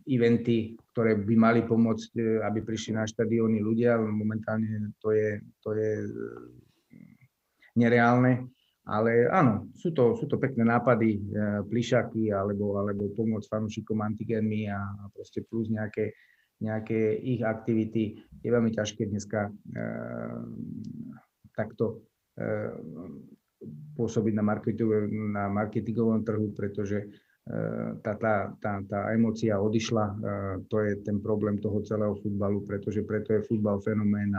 eventy, 0.06 0.78
ktoré 0.94 1.18
by 1.18 1.34
mali 1.34 1.60
pomôcť, 1.66 2.10
e, 2.14 2.22
aby 2.46 2.62
prišli 2.62 2.94
na 2.94 3.02
štadióny 3.10 3.58
ľudia. 3.58 3.98
Momentálne 3.98 4.94
to 5.02 5.10
je, 5.10 5.42
to 5.66 5.74
je 5.74 5.90
e, 6.06 6.10
nereálne. 7.74 8.46
Ale 8.86 9.26
áno, 9.26 9.66
sú 9.74 9.90
to, 9.90 10.14
sú 10.14 10.30
to 10.30 10.38
pekné 10.38 10.62
nápady, 10.62 11.18
e, 11.18 11.20
plišaky 11.66 12.30
alebo, 12.30 12.78
alebo 12.78 13.10
pomoc 13.18 13.42
fanúšikom 13.50 13.98
antigenmi 13.98 14.70
a 14.70 14.78
proste 15.10 15.42
plus 15.42 15.66
nejaké, 15.74 16.14
nejaké 16.60 17.16
ich 17.20 17.44
aktivity. 17.44 18.20
Je 18.40 18.48
veľmi 18.48 18.72
ťažké 18.72 19.08
dneska 19.10 19.48
e, 19.48 19.50
takto 21.52 22.06
e, 22.36 22.72
pôsobiť 23.96 24.32
na, 24.36 24.44
na 25.32 25.44
marketingovom 25.52 26.24
trhu, 26.24 26.52
pretože 26.56 27.04
e, 27.04 27.06
tá, 28.00 28.12
tá, 28.16 28.54
tá, 28.60 28.72
tá 28.86 29.00
emócia 29.12 29.58
odišla. 29.60 30.04
To 30.68 30.76
je 30.80 31.00
ten 31.04 31.20
problém 31.20 31.60
toho 31.60 31.84
celého 31.84 32.16
futbalu, 32.20 32.64
pretože 32.64 33.04
preto 33.04 33.36
je 33.36 33.46
futbal 33.46 33.80
fenomén 33.84 34.32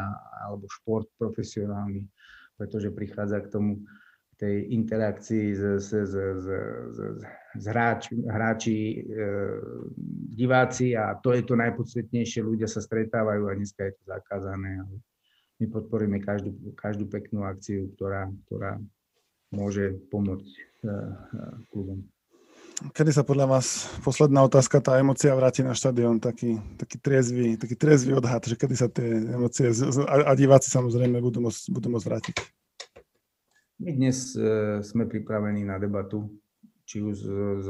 alebo 0.46 0.66
šport 0.82 1.10
profesionálny, 1.22 2.06
pretože 2.58 2.94
prichádza 2.94 3.46
k 3.46 3.52
tomu 3.54 3.86
tej 4.38 4.70
interakcii 4.70 5.46
s, 5.58 5.62
s, 5.82 5.90
s, 5.90 6.14
s, 6.14 6.46
s, 6.94 6.98
s 7.58 7.66
hráč, 7.66 8.14
hráči, 8.14 9.02
e, 9.02 9.28
diváci 10.38 10.94
a 10.94 11.18
to 11.18 11.34
je 11.34 11.42
to 11.42 11.58
najpodstatnejšie. 11.58 12.46
Ľudia 12.46 12.70
sa 12.70 12.78
stretávajú 12.78 13.50
a 13.50 13.58
dneska 13.58 13.90
je 13.90 13.94
to 13.98 14.04
zakázané. 14.06 14.86
My 15.58 15.66
podporíme 15.74 16.22
každú, 16.22 16.54
každú 16.78 17.10
peknú 17.10 17.50
akciu, 17.50 17.90
ktorá, 17.98 18.30
ktorá 18.46 18.78
môže 19.50 19.98
pomôcť 20.14 20.46
e, 20.54 20.62
e, 20.86 20.92
klubom. 21.74 22.06
Kedy 22.94 23.10
sa 23.10 23.26
podľa 23.26 23.58
vás, 23.58 23.90
posledná 24.06 24.46
otázka, 24.46 24.78
tá 24.78 25.02
emocia 25.02 25.34
vráti 25.34 25.66
na 25.66 25.74
štadión, 25.74 26.22
taký, 26.22 26.62
taký, 26.78 27.02
triezvy, 27.02 27.58
taký 27.58 27.74
triezvy 27.74 28.14
odhad, 28.14 28.46
že 28.46 28.54
kedy 28.54 28.76
sa 28.78 28.86
tie 28.86 29.18
emócie 29.34 29.74
a, 30.06 30.30
a 30.30 30.32
diváci 30.38 30.70
samozrejme 30.70 31.18
budú 31.18 31.42
môcť, 31.42 31.74
budú 31.74 31.90
môcť 31.90 32.06
vrátiť? 32.06 32.38
My 33.78 33.94
dnes 33.94 34.34
e, 34.34 34.82
sme 34.82 35.06
pripravení 35.06 35.62
na 35.62 35.78
debatu, 35.78 36.26
či 36.82 36.98
už 36.98 37.16
s, 37.22 37.30
s, 37.62 37.70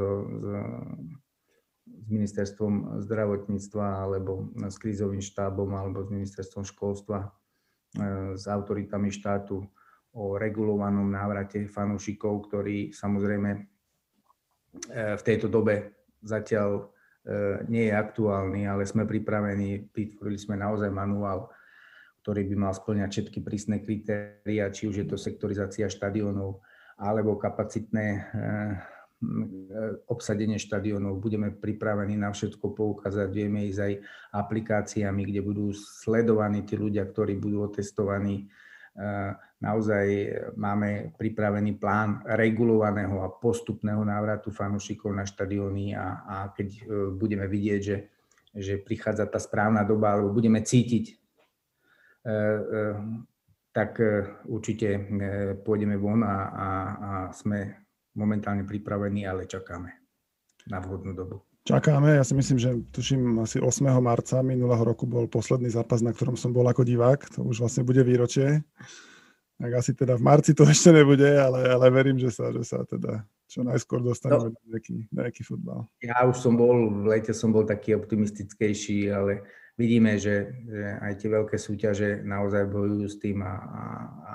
ministerstvom 2.08 3.04
zdravotníctva, 3.04 4.08
alebo 4.08 4.48
s 4.56 4.80
krízovým 4.80 5.20
štábom, 5.20 5.68
alebo 5.76 6.08
s 6.08 6.10
ministerstvom 6.12 6.64
školstva, 6.64 7.28
e, 7.28 7.30
s 8.40 8.48
autoritami 8.48 9.12
štátu 9.12 9.68
o 10.16 10.40
regulovanom 10.40 11.12
návrate 11.12 11.68
fanúšikov, 11.68 12.48
ktorý 12.48 12.96
samozrejme 12.96 13.50
e, 13.52 13.62
v 15.12 15.22
tejto 15.28 15.52
dobe 15.52 15.92
zatiaľ 16.24 16.88
nie 17.68 17.92
je 17.92 17.94
aktuálny, 18.00 18.72
ale 18.72 18.88
sme 18.88 19.04
pripravení, 19.04 19.92
vytvorili 19.92 20.40
sme 20.40 20.56
naozaj 20.56 20.88
manuál 20.88 21.52
ktorý 22.28 22.44
by 22.44 22.56
mal 22.60 22.76
splňať 22.76 23.10
všetky 23.16 23.40
prísne 23.40 23.80
kritéria, 23.80 24.68
či 24.68 24.92
už 24.92 25.00
je 25.00 25.08
to 25.08 25.16
sektorizácia 25.16 25.88
štadionov 25.88 26.60
alebo 27.00 27.40
kapacitné, 27.40 28.06
eh, 28.20 28.76
obsadenie 30.12 30.60
štadionov. 30.60 31.24
Budeme 31.24 31.56
pripravení 31.56 32.20
na 32.20 32.36
všetko 32.36 32.76
poukázať, 32.76 33.32
vieme 33.32 33.64
ísť 33.72 33.80
aj 33.80 33.94
aplikáciami, 34.36 35.24
kde 35.24 35.40
budú 35.40 35.72
sledovaní 35.72 36.68
tí 36.68 36.76
ľudia, 36.76 37.08
ktorí 37.08 37.40
budú 37.40 37.66
otestovaní. 37.66 38.46
Naozaj 39.58 40.06
máme 40.54 41.18
pripravený 41.18 41.82
plán 41.82 42.22
regulovaného 42.30 43.26
a 43.26 43.34
postupného 43.34 44.06
návratu 44.06 44.54
fanúšikov 44.54 45.18
na 45.18 45.26
štadióny 45.26 45.98
a, 45.98 46.06
a 46.26 46.36
keď 46.54 46.86
budeme 47.18 47.50
vidieť, 47.50 47.82
že, 47.82 47.98
že 48.54 48.74
prichádza 48.78 49.26
tá 49.26 49.42
správna 49.42 49.82
doba, 49.82 50.14
alebo 50.14 50.30
budeme 50.30 50.62
cítiť 50.62 51.27
tak 53.72 54.02
určite 54.50 55.06
pôjdeme 55.64 55.96
von 55.96 56.26
a, 56.26 56.38
a, 56.50 56.70
a 56.98 57.12
sme 57.32 57.88
momentálne 58.18 58.66
pripravení, 58.66 59.24
ale 59.30 59.46
čakáme 59.46 59.94
na 60.68 60.82
vhodnú 60.82 61.14
dobu. 61.14 61.48
Čakáme, 61.68 62.16
ja 62.16 62.24
si 62.24 62.32
myslím, 62.32 62.58
že 62.58 62.70
tuším 62.96 63.44
asi 63.44 63.60
8. 63.60 63.92
marca 64.00 64.40
minulého 64.40 64.80
roku 64.88 65.04
bol 65.04 65.28
posledný 65.28 65.68
zápas, 65.68 66.00
na 66.00 66.16
ktorom 66.16 66.40
som 66.40 66.56
bol 66.56 66.64
ako 66.64 66.88
divák, 66.88 67.28
to 67.28 67.44
už 67.44 67.60
vlastne 67.60 67.84
bude 67.84 68.00
výročie. 68.08 68.64
Tak 69.60 69.72
asi 69.76 69.92
teda 69.92 70.16
v 70.16 70.24
marci 70.24 70.56
to 70.56 70.64
ešte 70.72 70.96
nebude, 70.96 71.28
ale, 71.28 71.68
ale 71.68 71.86
verím, 71.92 72.16
že 72.16 72.32
sa, 72.32 72.56
že 72.56 72.64
sa 72.64 72.88
teda 72.88 73.20
čo 73.52 73.68
najskôr 73.68 74.00
dostaneme 74.00 74.52
no, 74.52 74.56
na 74.56 74.62
nejaký, 74.76 74.96
nejaký 75.12 75.42
futbal. 75.44 75.88
Ja 76.00 76.24
už 76.24 76.40
som 76.40 76.56
bol, 76.56 76.88
v 77.04 77.20
lete 77.20 77.36
som 77.36 77.52
bol 77.52 77.68
taký 77.68 78.00
optimistickejší, 78.00 79.12
ale 79.12 79.44
vidíme, 79.78 80.18
že, 80.18 80.66
že 80.66 80.98
aj 81.00 81.14
tie 81.22 81.30
veľké 81.30 81.58
súťaže 81.62 82.26
naozaj 82.26 82.66
bojujú 82.68 83.08
s 83.08 83.18
tým 83.22 83.46
a, 83.46 83.54
a, 83.54 83.84
a 84.26 84.34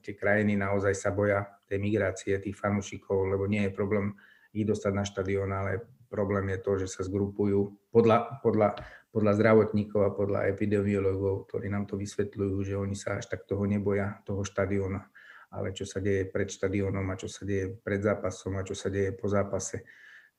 tie 0.00 0.14
krajiny 0.14 0.54
naozaj 0.54 0.94
sa 0.94 1.10
boja 1.10 1.44
tej 1.66 1.82
migrácie 1.82 2.38
tých 2.38 2.56
fanúšikov, 2.56 3.28
lebo 3.28 3.44
nie 3.50 3.66
je 3.68 3.76
problém 3.76 4.14
ich 4.54 4.64
dostať 4.64 4.92
na 4.94 5.04
štadión, 5.04 5.50
ale 5.52 5.84
problém 6.08 6.48
je 6.56 6.58
to, 6.64 6.72
že 6.80 6.88
sa 6.88 7.04
zgrupujú 7.04 7.92
podľa, 7.92 8.40
podľa, 8.40 8.78
podľa 9.12 9.32
zdravotníkov 9.36 10.00
a 10.06 10.14
podľa 10.16 10.40
epidemiológov, 10.48 11.50
ktorí 11.50 11.68
nám 11.68 11.84
to 11.84 12.00
vysvetľujú, 12.00 12.56
že 12.64 12.74
oni 12.80 12.96
sa 12.96 13.20
až 13.20 13.28
tak 13.28 13.44
toho 13.44 13.68
neboja, 13.68 14.24
toho 14.24 14.46
štadióna. 14.46 15.04
Ale 15.48 15.72
čo 15.72 15.88
sa 15.88 16.00
deje 16.00 16.28
pred 16.28 16.48
štadiónom 16.48 17.04
a 17.08 17.16
čo 17.16 17.28
sa 17.28 17.44
deje 17.44 17.76
pred 17.80 18.00
zápasom 18.00 18.56
a 18.60 18.64
čo 18.64 18.76
sa 18.76 18.88
deje 18.92 19.16
po 19.16 19.28
zápase, 19.28 19.84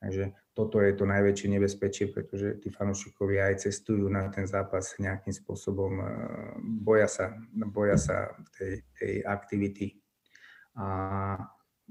Takže 0.00 0.32
toto 0.56 0.80
je 0.80 0.96
to 0.96 1.04
najväčšie 1.04 1.48
nebezpečie, 1.60 2.08
pretože 2.08 2.56
tí 2.64 2.72
fanúšikovia 2.72 3.52
aj 3.52 3.68
cestujú 3.68 4.08
na 4.08 4.32
ten 4.32 4.48
zápas 4.48 4.96
nejakým 4.96 5.32
spôsobom, 5.36 5.92
eh, 6.00 6.06
boja 6.80 7.06
sa, 7.06 7.36
boja 7.52 8.00
sa 8.00 8.32
tej, 8.56 8.80
tej 8.96 9.20
aktivity. 9.28 10.00
A 10.80 10.86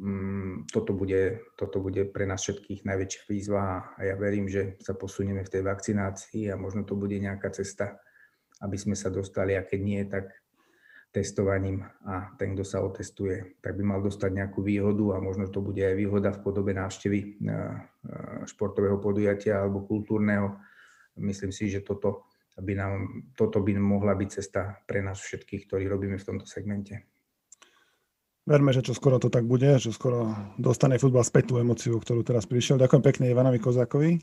mm, 0.02 0.74
toto, 0.74 0.98
bude, 0.98 1.54
toto 1.54 1.78
bude 1.86 2.10
pre 2.10 2.26
nás 2.26 2.42
všetkých 2.42 2.82
najväčšia 2.82 3.24
výzva 3.30 3.94
a 3.94 4.00
ja 4.02 4.18
verím, 4.18 4.50
že 4.50 4.82
sa 4.82 4.98
posunieme 4.98 5.46
v 5.46 5.54
tej 5.54 5.62
vakcinácii 5.62 6.50
a 6.50 6.58
možno 6.58 6.88
to 6.90 6.98
bude 6.98 7.14
nejaká 7.14 7.54
cesta, 7.54 8.02
aby 8.66 8.76
sme 8.80 8.98
sa 8.98 9.14
dostali 9.14 9.54
a 9.54 9.62
keď 9.62 9.80
nie, 9.86 10.02
tak 10.10 10.34
testovaním 11.10 11.82
a 12.06 12.38
ten, 12.38 12.54
kto 12.54 12.62
sa 12.62 12.86
otestuje, 12.86 13.58
tak 13.66 13.74
by 13.74 13.84
mal 13.84 14.00
dostať 14.06 14.30
nejakú 14.30 14.62
výhodu 14.62 15.18
a 15.18 15.24
možno 15.24 15.50
to 15.50 15.58
bude 15.58 15.82
aj 15.82 15.98
výhoda 15.98 16.30
v 16.30 16.42
podobe 16.46 16.72
návštevy 16.78 17.20
eh, 17.20 17.30
eh, 17.30 18.46
športového 18.46 19.02
podujatia 19.02 19.66
alebo 19.66 19.86
kultúrneho. 19.90 20.62
Myslím 21.18 21.50
si, 21.50 21.68
že 21.68 21.82
toto 21.82 22.30
by, 22.62 22.74
nám, 22.78 22.94
toto 23.34 23.60
by 23.60 23.74
mohla 23.76 24.14
byť 24.14 24.30
cesta 24.30 24.80
pre 24.86 25.02
nás 25.02 25.18
všetkých, 25.20 25.66
ktorí 25.66 25.90
robíme 25.90 26.16
v 26.22 26.28
tomto 26.28 26.46
segmente. 26.46 27.10
Verme, 28.46 28.74
že 28.74 28.82
čo 28.82 28.98
skoro 28.98 29.22
to 29.22 29.30
tak 29.30 29.46
bude, 29.46 29.78
že 29.78 29.94
skoro 29.94 30.34
dostane 30.58 30.98
futbal 30.98 31.22
späť 31.22 31.54
tú 31.54 31.62
emociu, 31.62 32.02
ktorú 32.02 32.26
teraz 32.26 32.50
prišiel. 32.50 32.82
Ďakujem 32.82 33.04
pekne 33.04 33.26
Ivanovi 33.30 33.62
Kozákovi. 33.62 34.18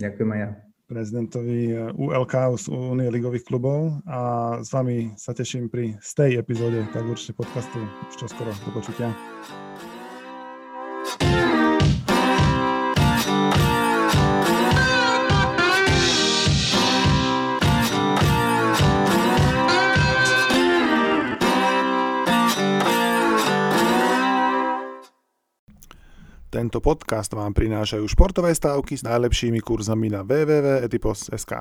Ďakujem 0.00 0.30
aj 0.32 0.40
ja 0.40 0.71
prezidentovi 0.92 1.72
eh, 1.72 1.88
ULK 1.96 2.60
z 2.60 2.68
Únie 2.68 3.08
ligových 3.08 3.48
klubov 3.48 4.04
a 4.04 4.20
s 4.60 4.68
vami 4.68 5.16
sa 5.16 5.32
teším 5.32 5.72
pri 5.72 5.96
z 6.04 6.10
tej 6.12 6.30
epizóde, 6.36 6.84
tak 6.92 7.08
určite 7.08 7.32
podcastu 7.32 7.80
už 7.80 8.14
čoskoro 8.20 8.52
do 8.52 8.70
počutia. 8.76 9.08
Tento 26.72 26.88
podcast 26.88 27.28
vám 27.36 27.52
prinášajú 27.52 28.08
športové 28.08 28.48
stávky 28.56 28.96
s 28.96 29.04
najlepšími 29.04 29.60
kurzami 29.60 30.08
na 30.08 30.24
www.etipos.sk. 30.24 31.52